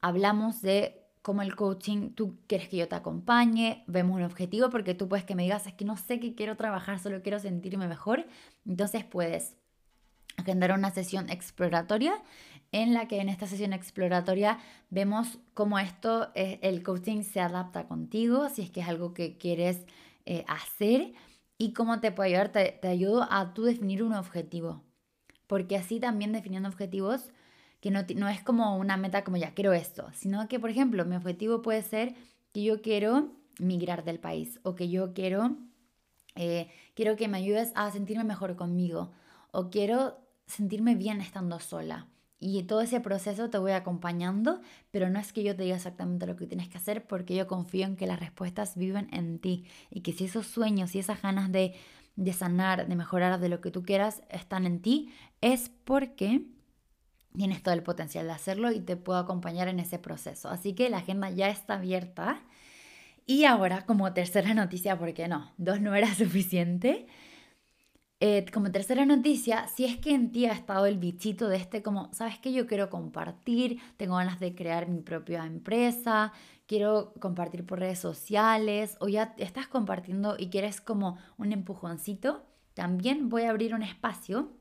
hablamos 0.01 0.61
de 0.61 0.99
como 1.21 1.41
el 1.41 1.55
coaching, 1.55 2.11
tú 2.11 2.39
quieres 2.47 2.69
que 2.69 2.77
yo 2.77 2.87
te 2.87 2.95
acompañe, 2.95 3.83
vemos 3.87 4.15
un 4.15 4.23
objetivo, 4.23 4.69
porque 4.69 4.95
tú 4.95 5.07
puedes 5.07 5.25
que 5.25 5.35
me 5.35 5.43
digas, 5.43 5.67
es 5.67 5.73
que 5.73 5.85
no 5.85 5.97
sé 5.97 6.19
qué 6.19 6.33
quiero 6.33 6.55
trabajar, 6.55 6.99
solo 6.99 7.21
quiero 7.21 7.39
sentirme 7.39 7.87
mejor. 7.87 8.25
Entonces 8.65 9.03
puedes 9.03 9.55
agendar 10.37 10.71
una 10.71 10.91
sesión 10.91 11.29
exploratoria 11.29 12.13
en 12.71 12.93
la 12.93 13.07
que 13.07 13.19
en 13.19 13.29
esta 13.29 13.47
sesión 13.47 13.73
exploratoria 13.73 14.59
vemos 14.89 15.39
cómo 15.53 15.79
esto, 15.79 16.29
eh, 16.35 16.59
el 16.61 16.83
coaching 16.83 17.23
se 17.23 17.39
adapta 17.39 17.87
contigo, 17.87 18.49
si 18.49 18.61
es 18.61 18.71
que 18.71 18.81
es 18.81 18.87
algo 18.87 19.13
que 19.13 19.37
quieres 19.37 19.85
eh, 20.25 20.45
hacer 20.47 21.13
y 21.57 21.73
cómo 21.73 21.99
te 21.99 22.11
puede 22.11 22.29
ayudar, 22.29 22.51
te, 22.51 22.77
te 22.81 22.87
ayudo 22.87 23.27
a 23.29 23.53
tú 23.53 23.63
definir 23.63 24.03
un 24.03 24.13
objetivo. 24.13 24.83
Porque 25.47 25.75
así 25.77 25.99
también 25.99 26.31
definiendo 26.31 26.69
objetivos, 26.69 27.31
que 27.81 27.91
no, 27.91 28.01
no 28.15 28.29
es 28.29 28.43
como 28.43 28.77
una 28.77 28.97
meta 28.97 29.23
como 29.23 29.37
ya 29.37 29.53
quiero 29.53 29.73
esto, 29.73 30.09
sino 30.13 30.47
que, 30.47 30.59
por 30.59 30.69
ejemplo, 30.69 31.05
mi 31.05 31.15
objetivo 31.15 31.61
puede 31.61 31.81
ser 31.81 32.15
que 32.53 32.63
yo 32.63 32.81
quiero 32.81 33.31
migrar 33.59 34.03
del 34.03 34.19
país 34.19 34.59
o 34.63 34.75
que 34.75 34.89
yo 34.89 35.13
quiero, 35.13 35.57
eh, 36.35 36.69
quiero 36.95 37.15
que 37.15 37.27
me 37.27 37.37
ayudes 37.37 37.71
a 37.75 37.89
sentirme 37.91 38.23
mejor 38.23 38.55
conmigo 38.55 39.11
o 39.51 39.69
quiero 39.69 40.17
sentirme 40.45 40.95
bien 40.95 41.21
estando 41.21 41.59
sola. 41.59 42.07
Y 42.39 42.63
todo 42.63 42.81
ese 42.81 43.01
proceso 43.01 43.49
te 43.49 43.57
voy 43.57 43.73
acompañando, 43.73 44.61
pero 44.91 45.09
no 45.09 45.19
es 45.19 45.33
que 45.33 45.43
yo 45.43 45.55
te 45.55 45.63
diga 45.63 45.75
exactamente 45.75 46.25
lo 46.25 46.37
que 46.37 46.47
tienes 46.47 46.69
que 46.69 46.77
hacer 46.77 47.05
porque 47.05 47.35
yo 47.35 47.47
confío 47.47 47.85
en 47.85 47.97
que 47.97 48.07
las 48.07 48.19
respuestas 48.19 48.77
viven 48.77 49.09
en 49.11 49.39
ti 49.39 49.65
y 49.89 50.01
que 50.01 50.13
si 50.13 50.25
esos 50.25 50.47
sueños 50.47 50.95
y 50.95 50.99
esas 50.99 51.21
ganas 51.21 51.51
de, 51.51 51.75
de 52.15 52.33
sanar, 52.33 52.87
de 52.87 52.95
mejorar, 52.95 53.39
de 53.39 53.49
lo 53.49 53.59
que 53.59 53.71
tú 53.71 53.83
quieras 53.83 54.23
están 54.29 54.65
en 54.65 54.81
ti, 54.81 55.13
es 55.41 55.69
porque 55.83 56.45
tienes 57.35 57.61
todo 57.61 57.73
el 57.73 57.83
potencial 57.83 58.25
de 58.25 58.33
hacerlo 58.33 58.71
y 58.71 58.79
te 58.79 58.95
puedo 58.95 59.19
acompañar 59.19 59.67
en 59.67 59.79
ese 59.79 59.99
proceso. 59.99 60.49
Así 60.49 60.73
que 60.73 60.89
la 60.89 60.97
agenda 60.97 61.29
ya 61.29 61.49
está 61.49 61.75
abierta. 61.75 62.41
Y 63.25 63.45
ahora, 63.45 63.85
como 63.85 64.11
tercera 64.13 64.53
noticia, 64.55 64.97
porque 64.97 65.27
no, 65.27 65.51
dos 65.57 65.81
no 65.81 65.93
era 65.95 66.13
suficiente. 66.15 67.07
Eh, 68.21 68.45
como 68.51 68.69
tercera 68.69 69.05
noticia, 69.05 69.67
si 69.69 69.85
es 69.85 69.97
que 69.97 70.13
en 70.13 70.33
ti 70.33 70.45
ha 70.45 70.51
estado 70.51 70.85
el 70.85 70.97
bichito 70.97 71.47
de 71.47 71.55
este 71.55 71.81
como, 71.81 72.13
¿sabes 72.13 72.37
qué? 72.37 72.51
Yo 72.51 72.67
quiero 72.67 72.89
compartir, 72.89 73.79
tengo 73.95 74.17
ganas 74.17 74.41
de 74.41 74.53
crear 74.53 74.89
mi 74.89 74.99
propia 74.99 75.45
empresa, 75.45 76.33
quiero 76.67 77.13
compartir 77.21 77.65
por 77.65 77.79
redes 77.79 77.99
sociales 77.99 78.97
o 78.99 79.07
ya 79.07 79.33
estás 79.37 79.67
compartiendo 79.67 80.35
y 80.37 80.49
quieres 80.49 80.81
como 80.81 81.17
un 81.37 81.53
empujoncito, 81.53 82.45
también 82.73 83.29
voy 83.29 83.43
a 83.43 83.51
abrir 83.51 83.73
un 83.73 83.83
espacio 83.83 84.51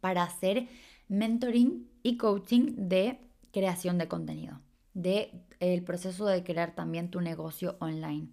para 0.00 0.24
hacer 0.24 0.66
mentoring 1.06 1.88
y 2.02 2.16
coaching 2.16 2.88
de 2.88 3.20
creación 3.52 3.96
de 3.96 4.08
contenido, 4.08 4.60
de 4.92 5.44
el 5.60 5.84
proceso 5.84 6.26
de 6.26 6.42
crear 6.42 6.74
también 6.74 7.12
tu 7.12 7.20
negocio 7.20 7.76
online. 7.78 8.26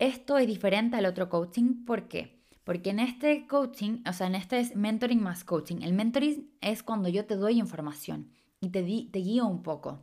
Esto 0.00 0.38
es 0.38 0.48
diferente 0.48 0.96
al 0.96 1.06
otro 1.06 1.28
coaching, 1.28 1.84
¿por 1.84 2.08
qué? 2.08 2.33
Porque 2.64 2.90
en 2.90 2.98
este 2.98 3.46
coaching, 3.46 4.02
o 4.08 4.12
sea, 4.12 4.26
en 4.26 4.34
este 4.34 4.58
es 4.58 4.74
mentoring 4.74 5.22
más 5.22 5.44
coaching. 5.44 5.82
El 5.82 5.92
mentoring 5.92 6.50
es 6.60 6.82
cuando 6.82 7.08
yo 7.08 7.26
te 7.26 7.36
doy 7.36 7.58
información 7.58 8.32
y 8.60 8.70
te, 8.70 8.82
te 8.82 9.18
guío 9.18 9.46
un 9.46 9.62
poco. 9.62 10.00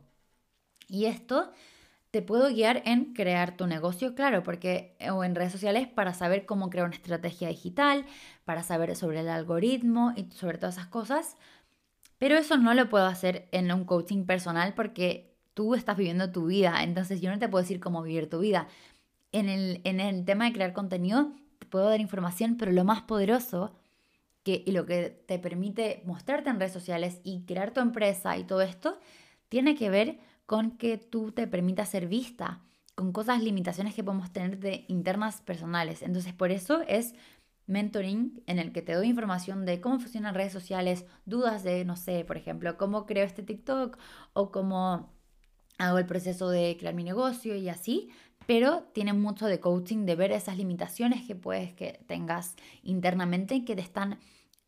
Y 0.88 1.06
esto 1.06 1.50
te 2.12 2.22
puedo 2.22 2.48
guiar 2.48 2.82
en 2.84 3.14
crear 3.14 3.56
tu 3.56 3.66
negocio, 3.66 4.14
claro, 4.14 4.42
porque 4.42 4.96
o 5.10 5.24
en 5.24 5.34
redes 5.34 5.50
sociales 5.50 5.88
para 5.88 6.14
saber 6.14 6.44
cómo 6.46 6.70
crear 6.70 6.86
una 6.86 6.94
estrategia 6.94 7.48
digital, 7.48 8.04
para 8.44 8.62
saber 8.62 8.94
sobre 8.96 9.20
el 9.20 9.28
algoritmo 9.28 10.12
y 10.14 10.30
sobre 10.30 10.58
todas 10.58 10.76
esas 10.76 10.88
cosas. 10.88 11.36
Pero 12.18 12.36
eso 12.36 12.58
no 12.58 12.74
lo 12.74 12.88
puedo 12.88 13.06
hacer 13.06 13.48
en 13.50 13.72
un 13.72 13.84
coaching 13.84 14.26
personal 14.26 14.74
porque 14.74 15.34
tú 15.54 15.74
estás 15.74 15.96
viviendo 15.96 16.30
tu 16.30 16.46
vida, 16.46 16.82
entonces 16.82 17.20
yo 17.20 17.30
no 17.30 17.38
te 17.38 17.48
puedo 17.48 17.62
decir 17.62 17.80
cómo 17.80 18.02
vivir 18.02 18.28
tu 18.28 18.40
vida. 18.40 18.68
En 19.32 19.48
el, 19.48 19.80
en 19.84 19.98
el 19.98 20.24
tema 20.26 20.44
de 20.44 20.52
crear 20.52 20.74
contenido, 20.74 21.32
puedo 21.72 21.88
dar 21.88 22.02
información, 22.02 22.58
pero 22.58 22.70
lo 22.70 22.84
más 22.84 23.00
poderoso 23.02 23.72
que, 24.42 24.62
y 24.66 24.72
lo 24.72 24.84
que 24.84 25.08
te 25.26 25.38
permite 25.38 26.02
mostrarte 26.04 26.50
en 26.50 26.60
redes 26.60 26.74
sociales 26.74 27.20
y 27.24 27.46
crear 27.46 27.72
tu 27.72 27.80
empresa 27.80 28.36
y 28.36 28.44
todo 28.44 28.60
esto, 28.60 29.00
tiene 29.48 29.74
que 29.74 29.88
ver 29.88 30.18
con 30.44 30.72
que 30.72 30.98
tú 30.98 31.32
te 31.32 31.46
permitas 31.46 31.88
ser 31.88 32.08
vista, 32.08 32.60
con 32.94 33.12
cosas, 33.12 33.42
limitaciones 33.42 33.94
que 33.94 34.04
podemos 34.04 34.30
tener 34.32 34.58
de 34.58 34.84
internas 34.88 35.40
personales. 35.40 36.02
Entonces, 36.02 36.34
por 36.34 36.50
eso 36.50 36.82
es 36.88 37.14
mentoring 37.66 38.42
en 38.46 38.58
el 38.58 38.72
que 38.72 38.82
te 38.82 38.92
doy 38.92 39.08
información 39.08 39.64
de 39.64 39.80
cómo 39.80 39.98
funcionan 39.98 40.34
redes 40.34 40.52
sociales, 40.52 41.06
dudas 41.24 41.62
de, 41.62 41.86
no 41.86 41.96
sé, 41.96 42.26
por 42.26 42.36
ejemplo, 42.36 42.76
cómo 42.76 43.06
creo 43.06 43.24
este 43.24 43.42
TikTok 43.42 43.96
o 44.34 44.52
cómo 44.52 45.10
hago 45.78 45.96
el 45.96 46.04
proceso 46.04 46.50
de 46.50 46.76
crear 46.78 46.94
mi 46.94 47.04
negocio 47.04 47.56
y 47.56 47.70
así, 47.70 48.10
pero 48.52 48.82
tiene 48.92 49.14
mucho 49.14 49.46
de 49.46 49.60
coaching, 49.60 50.04
de 50.04 50.14
ver 50.14 50.30
esas 50.30 50.58
limitaciones 50.58 51.26
que 51.26 51.34
puedes 51.34 51.72
que 51.72 52.04
tengas 52.06 52.54
internamente 52.82 53.64
que 53.64 53.74
te 53.74 53.80
están 53.80 54.18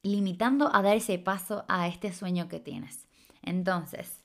limitando 0.02 0.74
a 0.74 0.80
dar 0.80 0.96
ese 0.96 1.18
paso 1.18 1.66
a 1.68 1.86
este 1.86 2.10
sueño 2.10 2.48
que 2.48 2.60
tienes. 2.60 3.06
Entonces, 3.42 4.22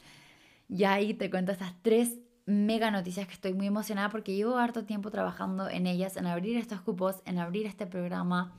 ya 0.70 0.94
ahí 0.94 1.14
te 1.14 1.30
cuento 1.30 1.52
estas 1.52 1.74
tres 1.82 2.20
mega 2.46 2.90
noticias 2.90 3.28
que 3.28 3.34
estoy 3.34 3.54
muy 3.54 3.68
emocionada 3.68 4.08
porque 4.08 4.34
llevo 4.34 4.56
harto 4.56 4.86
tiempo 4.86 5.12
trabajando 5.12 5.68
en 5.68 5.88
ellas, 5.88 6.16
en 6.16 6.28
abrir 6.28 6.56
estos 6.56 6.80
cupos, 6.80 7.22
en 7.26 7.38
abrir 7.38 7.66
este 7.66 7.86
programa, 7.86 8.58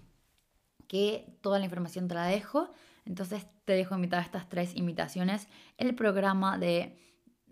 que 0.87 1.35
toda 1.41 1.59
la 1.59 1.65
información 1.65 2.09
te 2.09 2.15
la 2.15 2.27
dejo. 2.27 2.69
Entonces 3.07 3.47
te 3.65 3.73
dejo 3.73 3.95
invitada 3.95 4.21
a 4.21 4.27
estas 4.27 4.51
tres 4.51 4.77
invitaciones. 4.77 5.49
El 5.79 5.95
programa 5.95 6.59
de 6.59 6.99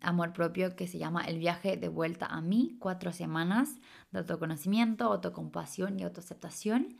amor 0.03 0.33
propio 0.33 0.77
que 0.77 0.87
se 0.87 0.99
llama 0.99 1.25
El 1.25 1.39
viaje 1.39 1.77
de 1.77 1.89
vuelta 1.89 2.27
a 2.27 2.41
mí, 2.41 2.77
cuatro 2.79 3.13
semanas 3.13 3.77
de 4.11 4.21
autoconocimiento, 4.21 5.05
autocompasión 5.05 5.99
y 5.99 6.05
autoaceptación. 6.05 6.97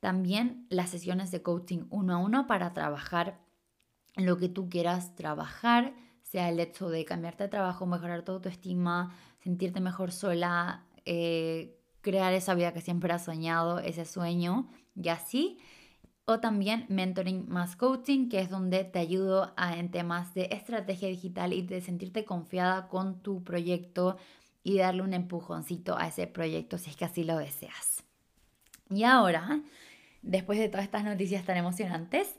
También 0.00 0.66
las 0.70 0.90
sesiones 0.90 1.30
de 1.30 1.42
coaching 1.42 1.84
uno 1.90 2.14
a 2.14 2.18
uno 2.18 2.46
para 2.46 2.72
trabajar 2.72 3.40
lo 4.16 4.38
que 4.38 4.48
tú 4.48 4.68
quieras 4.68 5.14
trabajar, 5.14 5.94
sea 6.22 6.48
el 6.48 6.58
hecho 6.60 6.88
de 6.88 7.04
cambiarte 7.04 7.44
de 7.44 7.48
trabajo, 7.48 7.86
mejorar 7.86 8.22
tu 8.22 8.32
autoestima, 8.32 9.14
sentirte 9.42 9.80
mejor 9.80 10.10
sola, 10.10 10.84
eh, 11.04 11.78
crear 12.00 12.32
esa 12.32 12.54
vida 12.54 12.72
que 12.72 12.80
siempre 12.80 13.12
has 13.12 13.24
soñado, 13.24 13.78
ese 13.78 14.04
sueño 14.04 14.68
y 14.94 15.08
así 15.08 15.58
o 16.26 16.40
también 16.40 16.86
mentoring 16.88 17.48
más 17.48 17.76
coaching, 17.76 18.28
que 18.28 18.40
es 18.40 18.50
donde 18.50 18.82
te 18.84 18.98
ayudo 18.98 19.54
a, 19.56 19.76
en 19.76 19.90
temas 19.90 20.34
de 20.34 20.48
estrategia 20.50 21.08
digital 21.08 21.52
y 21.52 21.62
de 21.62 21.80
sentirte 21.80 22.24
confiada 22.24 22.88
con 22.88 23.22
tu 23.22 23.44
proyecto 23.44 24.16
y 24.64 24.78
darle 24.78 25.02
un 25.02 25.14
empujoncito 25.14 25.96
a 25.96 26.08
ese 26.08 26.26
proyecto 26.26 26.78
si 26.78 26.90
es 26.90 26.96
que 26.96 27.04
así 27.04 27.22
lo 27.22 27.38
deseas. 27.38 28.02
Y 28.90 29.04
ahora, 29.04 29.60
después 30.22 30.58
de 30.58 30.68
todas 30.68 30.84
estas 30.84 31.04
noticias 31.04 31.44
tan 31.44 31.56
emocionantes, 31.56 32.34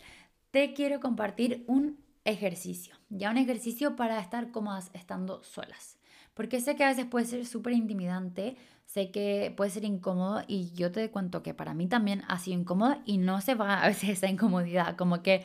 te 0.51 0.73
quiero 0.73 0.99
compartir 0.99 1.63
un 1.67 1.97
ejercicio, 2.25 2.95
ya 3.09 3.31
un 3.31 3.37
ejercicio 3.37 3.95
para 3.95 4.19
estar 4.19 4.51
cómodas 4.51 4.91
estando 4.93 5.41
solas. 5.43 5.96
Porque 6.37 6.61
sé 6.61 6.77
que 6.77 6.85
a 6.85 6.89
veces 6.89 7.05
puede 7.05 7.25
ser 7.25 7.45
súper 7.45 7.73
intimidante 7.73 8.55
sé 8.87 9.11
que 9.11 9.53
puede 9.55 9.69
ser 9.69 9.83
incómodo 9.83 10.43
y 10.47 10.71
yo 10.73 10.91
te 10.91 11.11
cuento 11.11 11.43
que 11.43 11.53
para 11.53 11.73
mí 11.73 11.87
también 11.87 12.23
ha 12.27 12.39
sido 12.39 12.59
incómodo 12.59 12.97
y 13.05 13.17
no 13.17 13.41
se 13.41 13.53
va 13.53 13.81
a 13.83 13.87
veces 13.87 14.09
esa 14.09 14.27
incomodidad, 14.27 14.95
como 14.95 15.21
que 15.21 15.43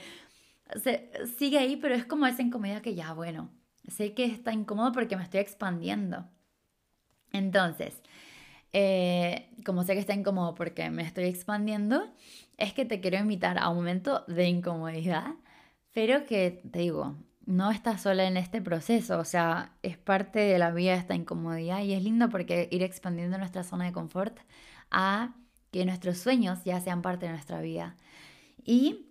se, 0.83 1.11
sigue 1.39 1.59
ahí, 1.59 1.77
pero 1.77 1.95
es 1.95 2.07
como 2.07 2.27
esa 2.27 2.43
incomodidad 2.43 2.81
que 2.81 2.95
ya, 2.95 3.13
bueno, 3.13 3.51
sé 3.89 4.15
que 4.15 4.25
está 4.25 4.53
incómodo 4.53 4.93
porque 4.93 5.17
me 5.17 5.25
estoy 5.25 5.41
expandiendo. 5.41 6.25
Entonces, 7.33 8.01
eh, 8.73 9.51
como 9.67 9.85
sé 9.85 9.95
que 9.95 10.01
está 10.01 10.15
incómodo 10.15 10.55
porque 10.55 10.89
me 10.91 11.03
estoy 11.03 11.25
expandiendo, 11.25 12.09
es 12.59 12.73
que 12.73 12.85
te 12.85 13.01
quiero 13.01 13.19
invitar 13.19 13.59
a 13.59 13.69
un 13.69 13.77
momento 13.77 14.25
de 14.29 14.47
incomodidad, 14.49 15.35
pero 15.93 16.25
que 16.27 16.63
te 16.71 16.79
digo, 16.79 17.17
no 17.47 17.71
estás 17.71 18.03
sola 18.03 18.25
en 18.25 18.37
este 18.37 18.63
proceso, 18.63 19.19
o 19.19 19.25
sea, 19.25 19.73
es 19.83 19.99
parte 19.99 20.39
de 20.41 20.59
la 20.59 20.71
vida 20.71 20.95
esta 20.95 21.15
incomodidad 21.15 21.83
y 21.83 21.93
es 21.93 22.03
lindo 22.03 22.29
porque 22.29 22.69
ir 22.71 22.83
expandiendo 22.83 23.39
nuestra 23.39 23.65
zona 23.65 23.87
de 23.87 23.93
confort 23.93 24.39
a 24.91 25.35
que 25.71 25.85
nuestros 25.85 26.19
sueños 26.19 26.63
ya 26.65 26.81
sean 26.81 27.03
parte 27.03 27.27
de 27.27 27.33
nuestra 27.33 27.61
vida. 27.61 27.97
¿Y 28.65 29.07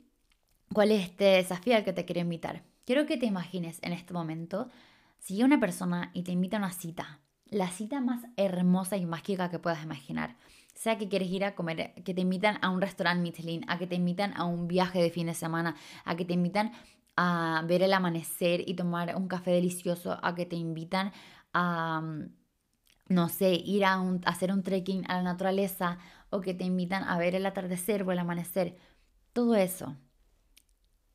cuál 0.74 0.92
es 0.92 1.04
este 1.04 1.26
desafío 1.26 1.76
al 1.76 1.84
que 1.84 1.94
te 1.94 2.06
quiero 2.06 2.22
invitar? 2.22 2.64
Quiero 2.86 3.06
que 3.06 3.18
te 3.18 3.26
imagines 3.26 3.80
en 3.82 3.94
este 3.94 4.14
momento 4.14 4.70
si 5.20 5.44
una 5.44 5.60
persona 5.60 6.12
y 6.14 6.24
te 6.24 6.32
invita 6.32 6.58
a 6.58 6.60
una 6.60 6.72
cita, 6.72 7.20
la 7.46 7.70
cita 7.70 8.00
más 8.00 8.22
hermosa 8.38 8.98
y 8.98 9.06
mágica 9.06 9.50
que 9.50 9.60
puedas 9.60 9.84
imaginar. 9.84 10.38
Sea 10.74 10.98
que 10.98 11.10
quieres 11.10 11.30
ir 11.30 11.44
a 11.44 11.54
comer, 11.54 11.94
que 12.06 12.14
te 12.14 12.22
invitan 12.22 12.58
a 12.62 12.70
un 12.70 12.82
restaurante 12.82 13.22
Michelin, 13.22 13.66
a 13.68 13.78
que 13.78 13.88
te 13.88 13.96
invitan 13.96 14.34
a 14.36 14.46
un 14.46 14.68
viaje 14.68 15.02
de 15.02 15.10
fin 15.10 15.28
de 15.28 15.34
semana, 15.34 15.76
a 16.06 16.16
que 16.16 16.26
te 16.26 16.34
invitan 16.34 16.72
a 17.16 17.64
ver 17.68 17.84
el 17.84 17.94
amanecer 17.94 18.68
y 18.68 18.76
tomar 18.76 19.16
un 19.16 19.28
café 19.28 19.52
delicioso, 19.52 20.18
a 20.22 20.36
que 20.36 20.46
te 20.46 20.56
invitan 20.56 21.12
a, 21.54 22.02
mm, 22.02 22.36
no 23.10 23.30
sé, 23.30 23.54
ir 23.54 23.86
a, 23.86 24.02
hacer 24.26 24.52
un 24.52 24.64
trekking 24.64 25.06
a 25.10 25.18
la 25.18 25.24
naturaleza 25.24 26.00
o 26.30 26.42
que 26.42 26.54
te 26.54 26.64
invitan 26.64 27.04
a 27.04 27.18
ver 27.18 27.36
el 27.36 27.46
atardecer 27.46 28.04
o 28.04 28.12
el 28.12 28.20
amanecer. 28.20 28.78
Todo 29.34 29.56
eso. 29.56 29.98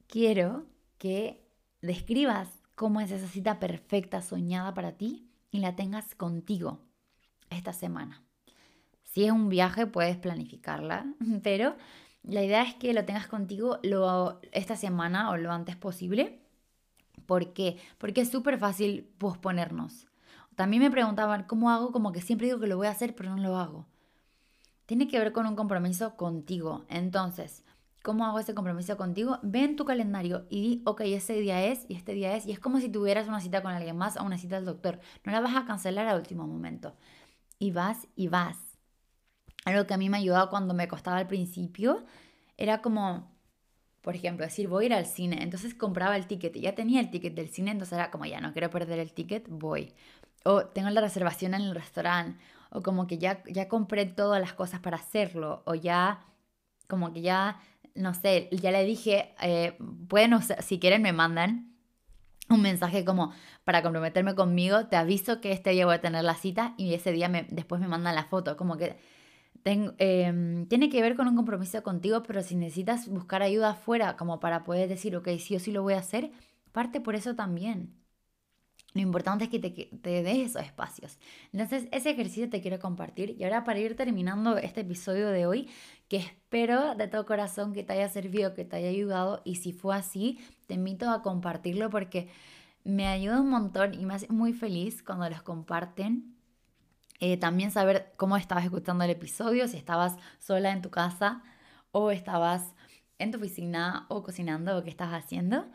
Quiero 0.07 0.67
que 0.99 1.45
describas 1.81 2.49
cómo 2.75 3.01
es 3.01 3.11
esa 3.11 3.29
cita 3.29 3.59
perfecta, 3.59 4.23
soñada 4.23 4.75
para 4.75 4.93
ti 4.93 5.31
y 5.51 5.61
la 5.61 5.77
tengas 5.77 6.15
contigo 6.15 6.81
esta 7.51 7.73
semana. 7.73 8.23
Si 9.03 9.25
es 9.25 9.33
un 9.33 9.49
viaje, 9.49 9.87
puedes 9.87 10.17
planificarla, 10.19 11.07
pero 11.43 11.77
la 12.27 12.43
idea 12.43 12.63
es 12.63 12.75
que 12.75 12.93
lo 12.93 13.05
tengas 13.05 13.29
contigo 13.29 13.79
esta 14.53 14.77
semana 14.77 15.31
o 15.31 15.37
lo 15.37 15.53
antes 15.53 15.77
posible. 15.77 16.43
¿Por 17.25 17.53
qué? 17.53 17.79
Porque 17.99 18.21
es 18.23 18.31
súper 18.31 18.59
fácil 18.59 19.09
posponernos. 19.19 20.07
También 20.57 20.83
me 20.83 20.91
preguntaban, 20.91 21.45
¿cómo 21.45 21.71
hago? 21.71 21.93
Como 21.93 22.13
que 22.13 22.21
siempre 22.21 22.47
digo 22.47 22.59
que 22.59 22.67
lo 22.67 22.77
voy 22.77 22.89
a 22.89 22.91
hacer, 22.91 23.15
pero 23.15 23.35
no 23.35 23.43
lo 23.43 23.57
hago. 23.57 23.87
Tiene 24.87 25.07
que 25.07 25.19
ver 25.19 25.33
con 25.33 25.47
un 25.47 25.55
compromiso 25.55 26.17
contigo. 26.17 26.85
Entonces, 26.89 27.65
¿cómo 28.03 28.25
hago 28.25 28.39
ese 28.39 28.55
compromiso 28.55 28.97
contigo? 28.97 29.39
Ve 29.43 29.65
en 29.65 29.77
tu 29.77 29.85
calendario 29.85 30.47
y 30.49 30.61
di, 30.63 30.83
ok, 30.85 31.03
ese 31.03 31.35
día 31.35 31.65
es 31.65 31.85
y 31.89 31.95
este 31.95 32.13
día 32.13 32.35
es. 32.37 32.47
Y 32.47 32.53
es 32.53 32.59
como 32.59 32.81
si 32.81 32.89
tuvieras 32.89 33.29
una 33.29 33.41
cita 33.41 33.63
con 33.63 33.73
alguien 33.73 33.97
más 33.97 34.17
o 34.17 34.25
una 34.25 34.39
cita 34.39 34.57
al 34.57 34.65
doctor. 34.65 35.01
No 35.25 35.33
la 35.33 35.41
vas 35.41 35.57
a 35.57 35.65
cancelar 35.65 36.07
al 36.07 36.19
último 36.19 36.47
momento. 36.47 36.95
Y 37.59 37.71
vas 37.73 38.09
y 38.17 38.29
vas. 38.29 38.76
Algo 39.67 39.85
que 39.85 39.95
a 39.95 39.99
mí 39.99 40.09
me 40.09 40.19
ayudaba 40.19 40.49
cuando 40.49 40.75
me 40.75 40.87
costaba 40.87 41.19
al 41.19 41.27
principio 41.27 42.05
era 42.57 42.81
como, 42.81 43.33
por 44.01 44.15
ejemplo, 44.15 44.47
decir, 44.47 44.69
voy 44.69 44.85
a 44.85 44.87
ir 44.87 44.95
al 44.95 45.07
cine. 45.07 45.43
Entonces 45.43 45.75
compraba 45.75 46.17
el 46.17 46.29
ticket 46.29 46.55
y 46.55 46.61
ya 46.61 46.77
tenía 46.77 47.01
el 47.01 47.11
ticket 47.11 47.35
del 47.35 47.49
cine, 47.49 47.73
entonces 47.73 47.95
era 47.95 48.13
como, 48.13 48.27
ya 48.27 48.41
no 48.41 48.53
quiero 48.53 48.71
perder 48.71 49.01
el 49.01 49.13
ticket, 49.13 49.45
voy. 49.49 49.93
O 50.45 50.67
tengo 50.67 50.89
la 50.91 51.01
reservación 51.01 51.53
en 51.55 51.63
el 51.63 51.75
restaurante. 51.75 52.41
O 52.71 52.81
como 52.81 53.09
que 53.09 53.19
ya, 53.19 53.43
ya 53.49 53.69
compré 53.69 54.07
todas 54.07 54.41
las 54.41 54.53
cosas 54.53 54.79
para 54.79 54.99
hacerlo. 54.99 55.65
O 55.67 55.75
ya, 55.75 56.25
como 56.87 57.13
que 57.13 57.23
ya, 57.23 57.61
no 57.97 58.15
sé, 58.15 58.49
ya 58.53 58.71
le 58.71 58.85
dije, 58.85 59.35
eh, 59.43 59.77
pueden, 60.07 60.33
si 60.61 60.79
quieren 60.79 61.03
me 61.03 61.13
mandan 61.13 61.73
un 62.49 62.63
mensaje 62.63 63.05
como 63.05 63.33
para 63.65 63.83
comprometerme 63.83 64.37
conmigo, 64.37 64.87
te 64.87 64.95
aviso 64.95 65.41
que 65.41 65.51
este 65.51 65.71
día 65.71 65.87
voy 65.87 65.97
a 65.97 66.01
tener 66.01 66.23
la 66.23 66.37
cita 66.37 66.75
y 66.77 66.95
ese 66.95 67.11
día 67.11 67.29
después 67.51 67.81
me 67.81 67.89
mandan 67.89 68.15
la 68.15 68.27
foto. 68.27 68.57
Como 68.57 68.77
que 68.77 68.97
Em, 69.69 70.67
tiene 70.69 70.89
que 70.89 71.03
ver 71.03 71.17
con 71.17 71.27
un 71.27 71.35
compromiso 71.35 71.83
contigo, 71.83 72.23
pero 72.23 72.43
si 72.43 72.55
necesitas 72.55 73.09
buscar 73.09 73.43
ayuda 73.43 73.71
afuera 73.71 74.17
como 74.17 74.39
para 74.39 74.63
poder 74.63 74.89
decir, 74.89 75.17
ok, 75.17 75.29
sí 75.41 75.57
o 75.57 75.61
sí 75.61 75.73
lo 75.73 75.83
voy 75.83 75.95
a 75.95 75.99
hacer, 75.99 76.31
parte 76.73 77.01
por 77.01 77.17
eso 77.17 77.35
también. 77.35 77.93
Lo 78.95 79.03
importante 79.03 79.45
es 79.45 79.51
que 79.51 79.59
te, 79.59 79.71
te 79.71 80.23
des 80.23 80.39
esos 80.51 80.63
espacios. 80.63 81.19
Entonces, 81.53 81.89
ese 81.91 82.11
ejercicio 82.11 82.49
te 82.49 82.63
quiero 82.63 82.79
compartir. 82.79 83.37
Y 83.39 83.45
ahora 83.45 83.65
para 83.65 83.81
ir 83.81 83.97
terminando 83.97 84.57
este 84.57 84.83
episodio 84.83 85.29
de 85.31 85.47
hoy, 85.47 85.69
que 86.09 86.19
espero 86.19 86.95
de 86.95 87.09
todo 87.09 87.27
corazón 87.27 87.75
que 87.75 87.83
te 87.83 87.93
haya 87.95 88.09
servido, 88.09 88.55
que 88.55 88.65
te 88.65 88.77
haya 88.77 88.89
ayudado. 88.89 89.43
Y 89.45 89.57
si 89.57 89.73
fue 89.73 89.97
así, 89.97 90.39
te 90.67 90.75
invito 90.75 91.11
a 91.11 91.23
compartirlo 91.23 91.91
porque 91.91 92.29
me 92.85 93.07
ayuda 93.09 93.41
un 93.41 93.51
montón 93.51 93.95
y 93.95 94.07
me 94.07 94.15
hace 94.15 94.29
muy 94.33 94.53
feliz 94.53 95.03
cuando 95.03 95.29
los 95.29 95.43
comparten 95.43 96.36
eh, 97.21 97.37
también 97.37 97.71
saber 97.71 98.13
cómo 98.17 98.37
estabas 98.37 98.65
escuchando 98.65 99.05
el 99.05 99.11
episodio, 99.11 99.69
si 99.69 99.77
estabas 99.77 100.17
sola 100.39 100.73
en 100.73 100.83
tu 100.83 100.91
casa 100.91 101.43
o 101.93 102.11
estabas 102.11 102.75
en 103.19 103.31
tu 103.31 103.39
oficina 103.39 104.07
o 104.09 104.23
cocinando 104.23 104.77
o 104.77 104.83
qué 104.83 104.91
estás 104.91 105.13
haciendo. 105.13 105.67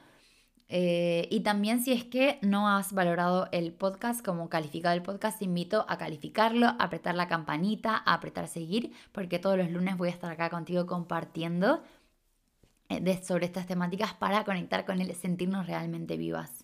Eh, 0.73 1.27
y 1.29 1.41
también 1.41 1.83
si 1.83 1.91
es 1.91 2.05
que 2.05 2.39
no 2.41 2.69
has 2.69 2.93
valorado 2.93 3.49
el 3.51 3.73
podcast 3.73 4.23
como 4.23 4.47
calificado 4.47 4.95
el 4.95 5.01
podcast, 5.01 5.39
te 5.39 5.45
invito 5.45 5.85
a 5.89 5.97
calificarlo, 5.97 6.67
a 6.67 6.77
apretar 6.79 7.15
la 7.15 7.27
campanita, 7.27 8.01
a 8.05 8.13
apretar 8.13 8.47
seguir, 8.47 8.93
porque 9.11 9.37
todos 9.37 9.57
los 9.57 9.69
lunes 9.69 9.97
voy 9.97 10.07
a 10.07 10.11
estar 10.13 10.31
acá 10.31 10.49
contigo 10.49 10.85
compartiendo 10.85 11.83
eh, 12.87 13.21
sobre 13.23 13.47
estas 13.47 13.67
temáticas 13.67 14.13
para 14.13 14.45
conectar 14.45 14.85
con 14.85 15.01
él, 15.01 15.13
sentirnos 15.15 15.67
realmente 15.67 16.15
vivas. 16.15 16.63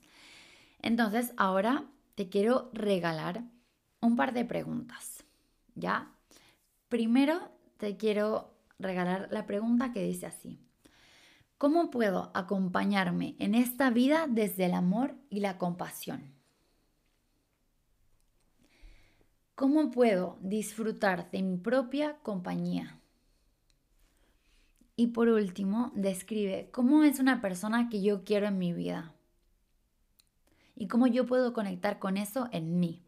Entonces, 0.82 1.34
ahora 1.36 1.84
te 2.16 2.30
quiero 2.30 2.70
regalar 2.74 3.44
un 4.02 4.16
par 4.16 4.34
de 4.34 4.46
preguntas, 4.46 5.24
¿ya? 5.76 6.12
Primero 6.90 7.52
te 7.78 7.98
quiero 7.98 8.54
regalar 8.80 9.28
la 9.32 9.46
pregunta 9.46 9.92
que 9.92 10.04
dice 10.04 10.26
así. 10.26 10.60
¿Cómo 11.58 11.90
puedo 11.90 12.32
acompañarme 12.36 13.36
en 13.40 13.56
esta 13.56 13.90
vida 13.90 14.28
desde 14.30 14.66
el 14.66 14.74
amor 14.74 15.16
y 15.30 15.40
la 15.40 15.58
compasión? 15.58 16.36
¿Cómo 19.56 19.90
puedo 19.90 20.38
disfrutar 20.40 21.32
de 21.32 21.42
mi 21.42 21.58
propia 21.58 22.18
compañía? 22.22 23.00
Y 24.96 25.08
por 25.08 25.30
último, 25.30 25.92
describe 25.96 26.70
cómo 26.72 27.04
es 27.04 27.20
una 27.20 27.42
persona 27.42 27.90
que 27.90 28.04
yo 28.04 28.24
quiero 28.24 28.46
en 28.46 28.60
mi 28.60 28.74
vida 28.74 29.14
y 30.76 30.88
cómo 30.88 31.08
yo 31.08 31.26
puedo 31.26 31.54
conectar 31.54 31.98
con 31.98 32.18
eso 32.18 32.48
en 32.52 32.80
mí. 32.80 33.07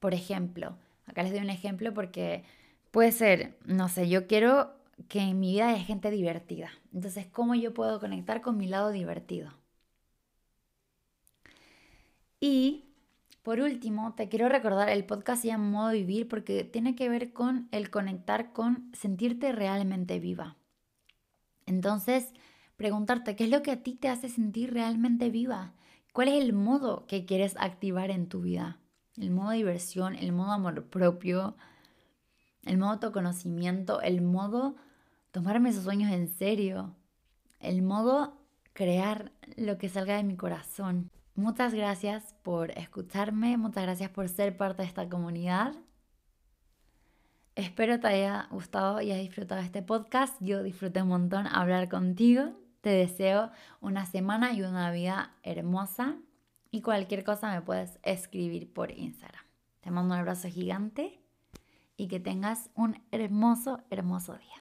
Por 0.00 0.14
ejemplo, 0.14 0.76
acá 1.06 1.22
les 1.22 1.32
doy 1.32 1.40
un 1.40 1.50
ejemplo 1.50 1.94
porque 1.94 2.44
puede 2.90 3.12
ser, 3.12 3.58
no 3.64 3.88
sé, 3.88 4.08
yo 4.08 4.26
quiero 4.26 4.72
que 5.08 5.20
en 5.20 5.40
mi 5.40 5.52
vida 5.52 5.70
haya 5.70 5.84
gente 5.84 6.10
divertida. 6.10 6.70
Entonces, 6.92 7.26
¿cómo 7.26 7.54
yo 7.54 7.72
puedo 7.72 8.00
conectar 8.00 8.40
con 8.40 8.56
mi 8.56 8.66
lado 8.66 8.90
divertido? 8.90 9.52
Y 12.40 12.86
por 13.42 13.60
último, 13.60 14.14
te 14.14 14.28
quiero 14.28 14.48
recordar, 14.48 14.88
el 14.88 15.04
podcast 15.04 15.42
se 15.42 15.48
llama 15.48 15.70
Modo 15.70 15.92
Vivir 15.92 16.28
porque 16.28 16.64
tiene 16.64 16.94
que 16.94 17.08
ver 17.08 17.32
con 17.32 17.68
el 17.70 17.90
conectar 17.90 18.52
con 18.52 18.90
sentirte 18.92 19.52
realmente 19.52 20.18
viva. 20.18 20.56
Entonces, 21.66 22.32
preguntarte, 22.76 23.36
¿qué 23.36 23.44
es 23.44 23.50
lo 23.50 23.62
que 23.62 23.70
a 23.70 23.82
ti 23.82 23.94
te 23.94 24.08
hace 24.08 24.28
sentir 24.28 24.72
realmente 24.72 25.30
viva? 25.30 25.74
¿Cuál 26.12 26.28
es 26.28 26.42
el 26.42 26.52
modo 26.52 27.06
que 27.06 27.24
quieres 27.24 27.54
activar 27.58 28.10
en 28.10 28.28
tu 28.28 28.40
vida? 28.40 28.79
El 29.20 29.30
modo 29.30 29.50
diversión, 29.50 30.14
el 30.14 30.32
modo 30.32 30.52
amor 30.52 30.84
propio, 30.86 31.56
el 32.64 32.78
modo 32.78 32.92
autoconocimiento, 32.92 34.00
el 34.00 34.20
modo 34.20 34.76
tomarme 35.30 35.70
esos 35.70 35.84
sueños 35.84 36.12
en 36.12 36.28
serio, 36.28 36.94
el 37.60 37.82
modo 37.82 38.38
crear 38.72 39.32
lo 39.56 39.78
que 39.78 39.88
salga 39.88 40.16
de 40.16 40.24
mi 40.24 40.36
corazón. 40.36 41.10
Muchas 41.34 41.74
gracias 41.74 42.34
por 42.42 42.70
escucharme, 42.72 43.56
muchas 43.56 43.84
gracias 43.84 44.10
por 44.10 44.28
ser 44.28 44.56
parte 44.56 44.82
de 44.82 44.88
esta 44.88 45.08
comunidad. 45.08 45.74
Espero 47.56 48.00
te 48.00 48.06
haya 48.06 48.48
gustado 48.50 49.00
y 49.00 49.10
hayas 49.10 49.24
disfrutado 49.24 49.60
este 49.60 49.82
podcast. 49.82 50.34
Yo 50.40 50.62
disfruté 50.62 51.02
un 51.02 51.08
montón 51.08 51.46
hablar 51.46 51.88
contigo. 51.88 52.52
Te 52.80 52.90
deseo 52.90 53.50
una 53.80 54.06
semana 54.06 54.52
y 54.52 54.62
una 54.62 54.90
vida 54.90 55.34
hermosa. 55.42 56.16
Y 56.70 56.82
cualquier 56.82 57.24
cosa 57.24 57.52
me 57.52 57.62
puedes 57.62 57.98
escribir 58.02 58.72
por 58.72 58.90
Instagram. 58.90 59.44
Te 59.80 59.90
mando 59.90 60.14
un 60.14 60.20
abrazo 60.20 60.48
gigante 60.48 61.20
y 61.96 62.08
que 62.08 62.20
tengas 62.20 62.70
un 62.74 63.02
hermoso, 63.10 63.82
hermoso 63.90 64.36
día. 64.36 64.46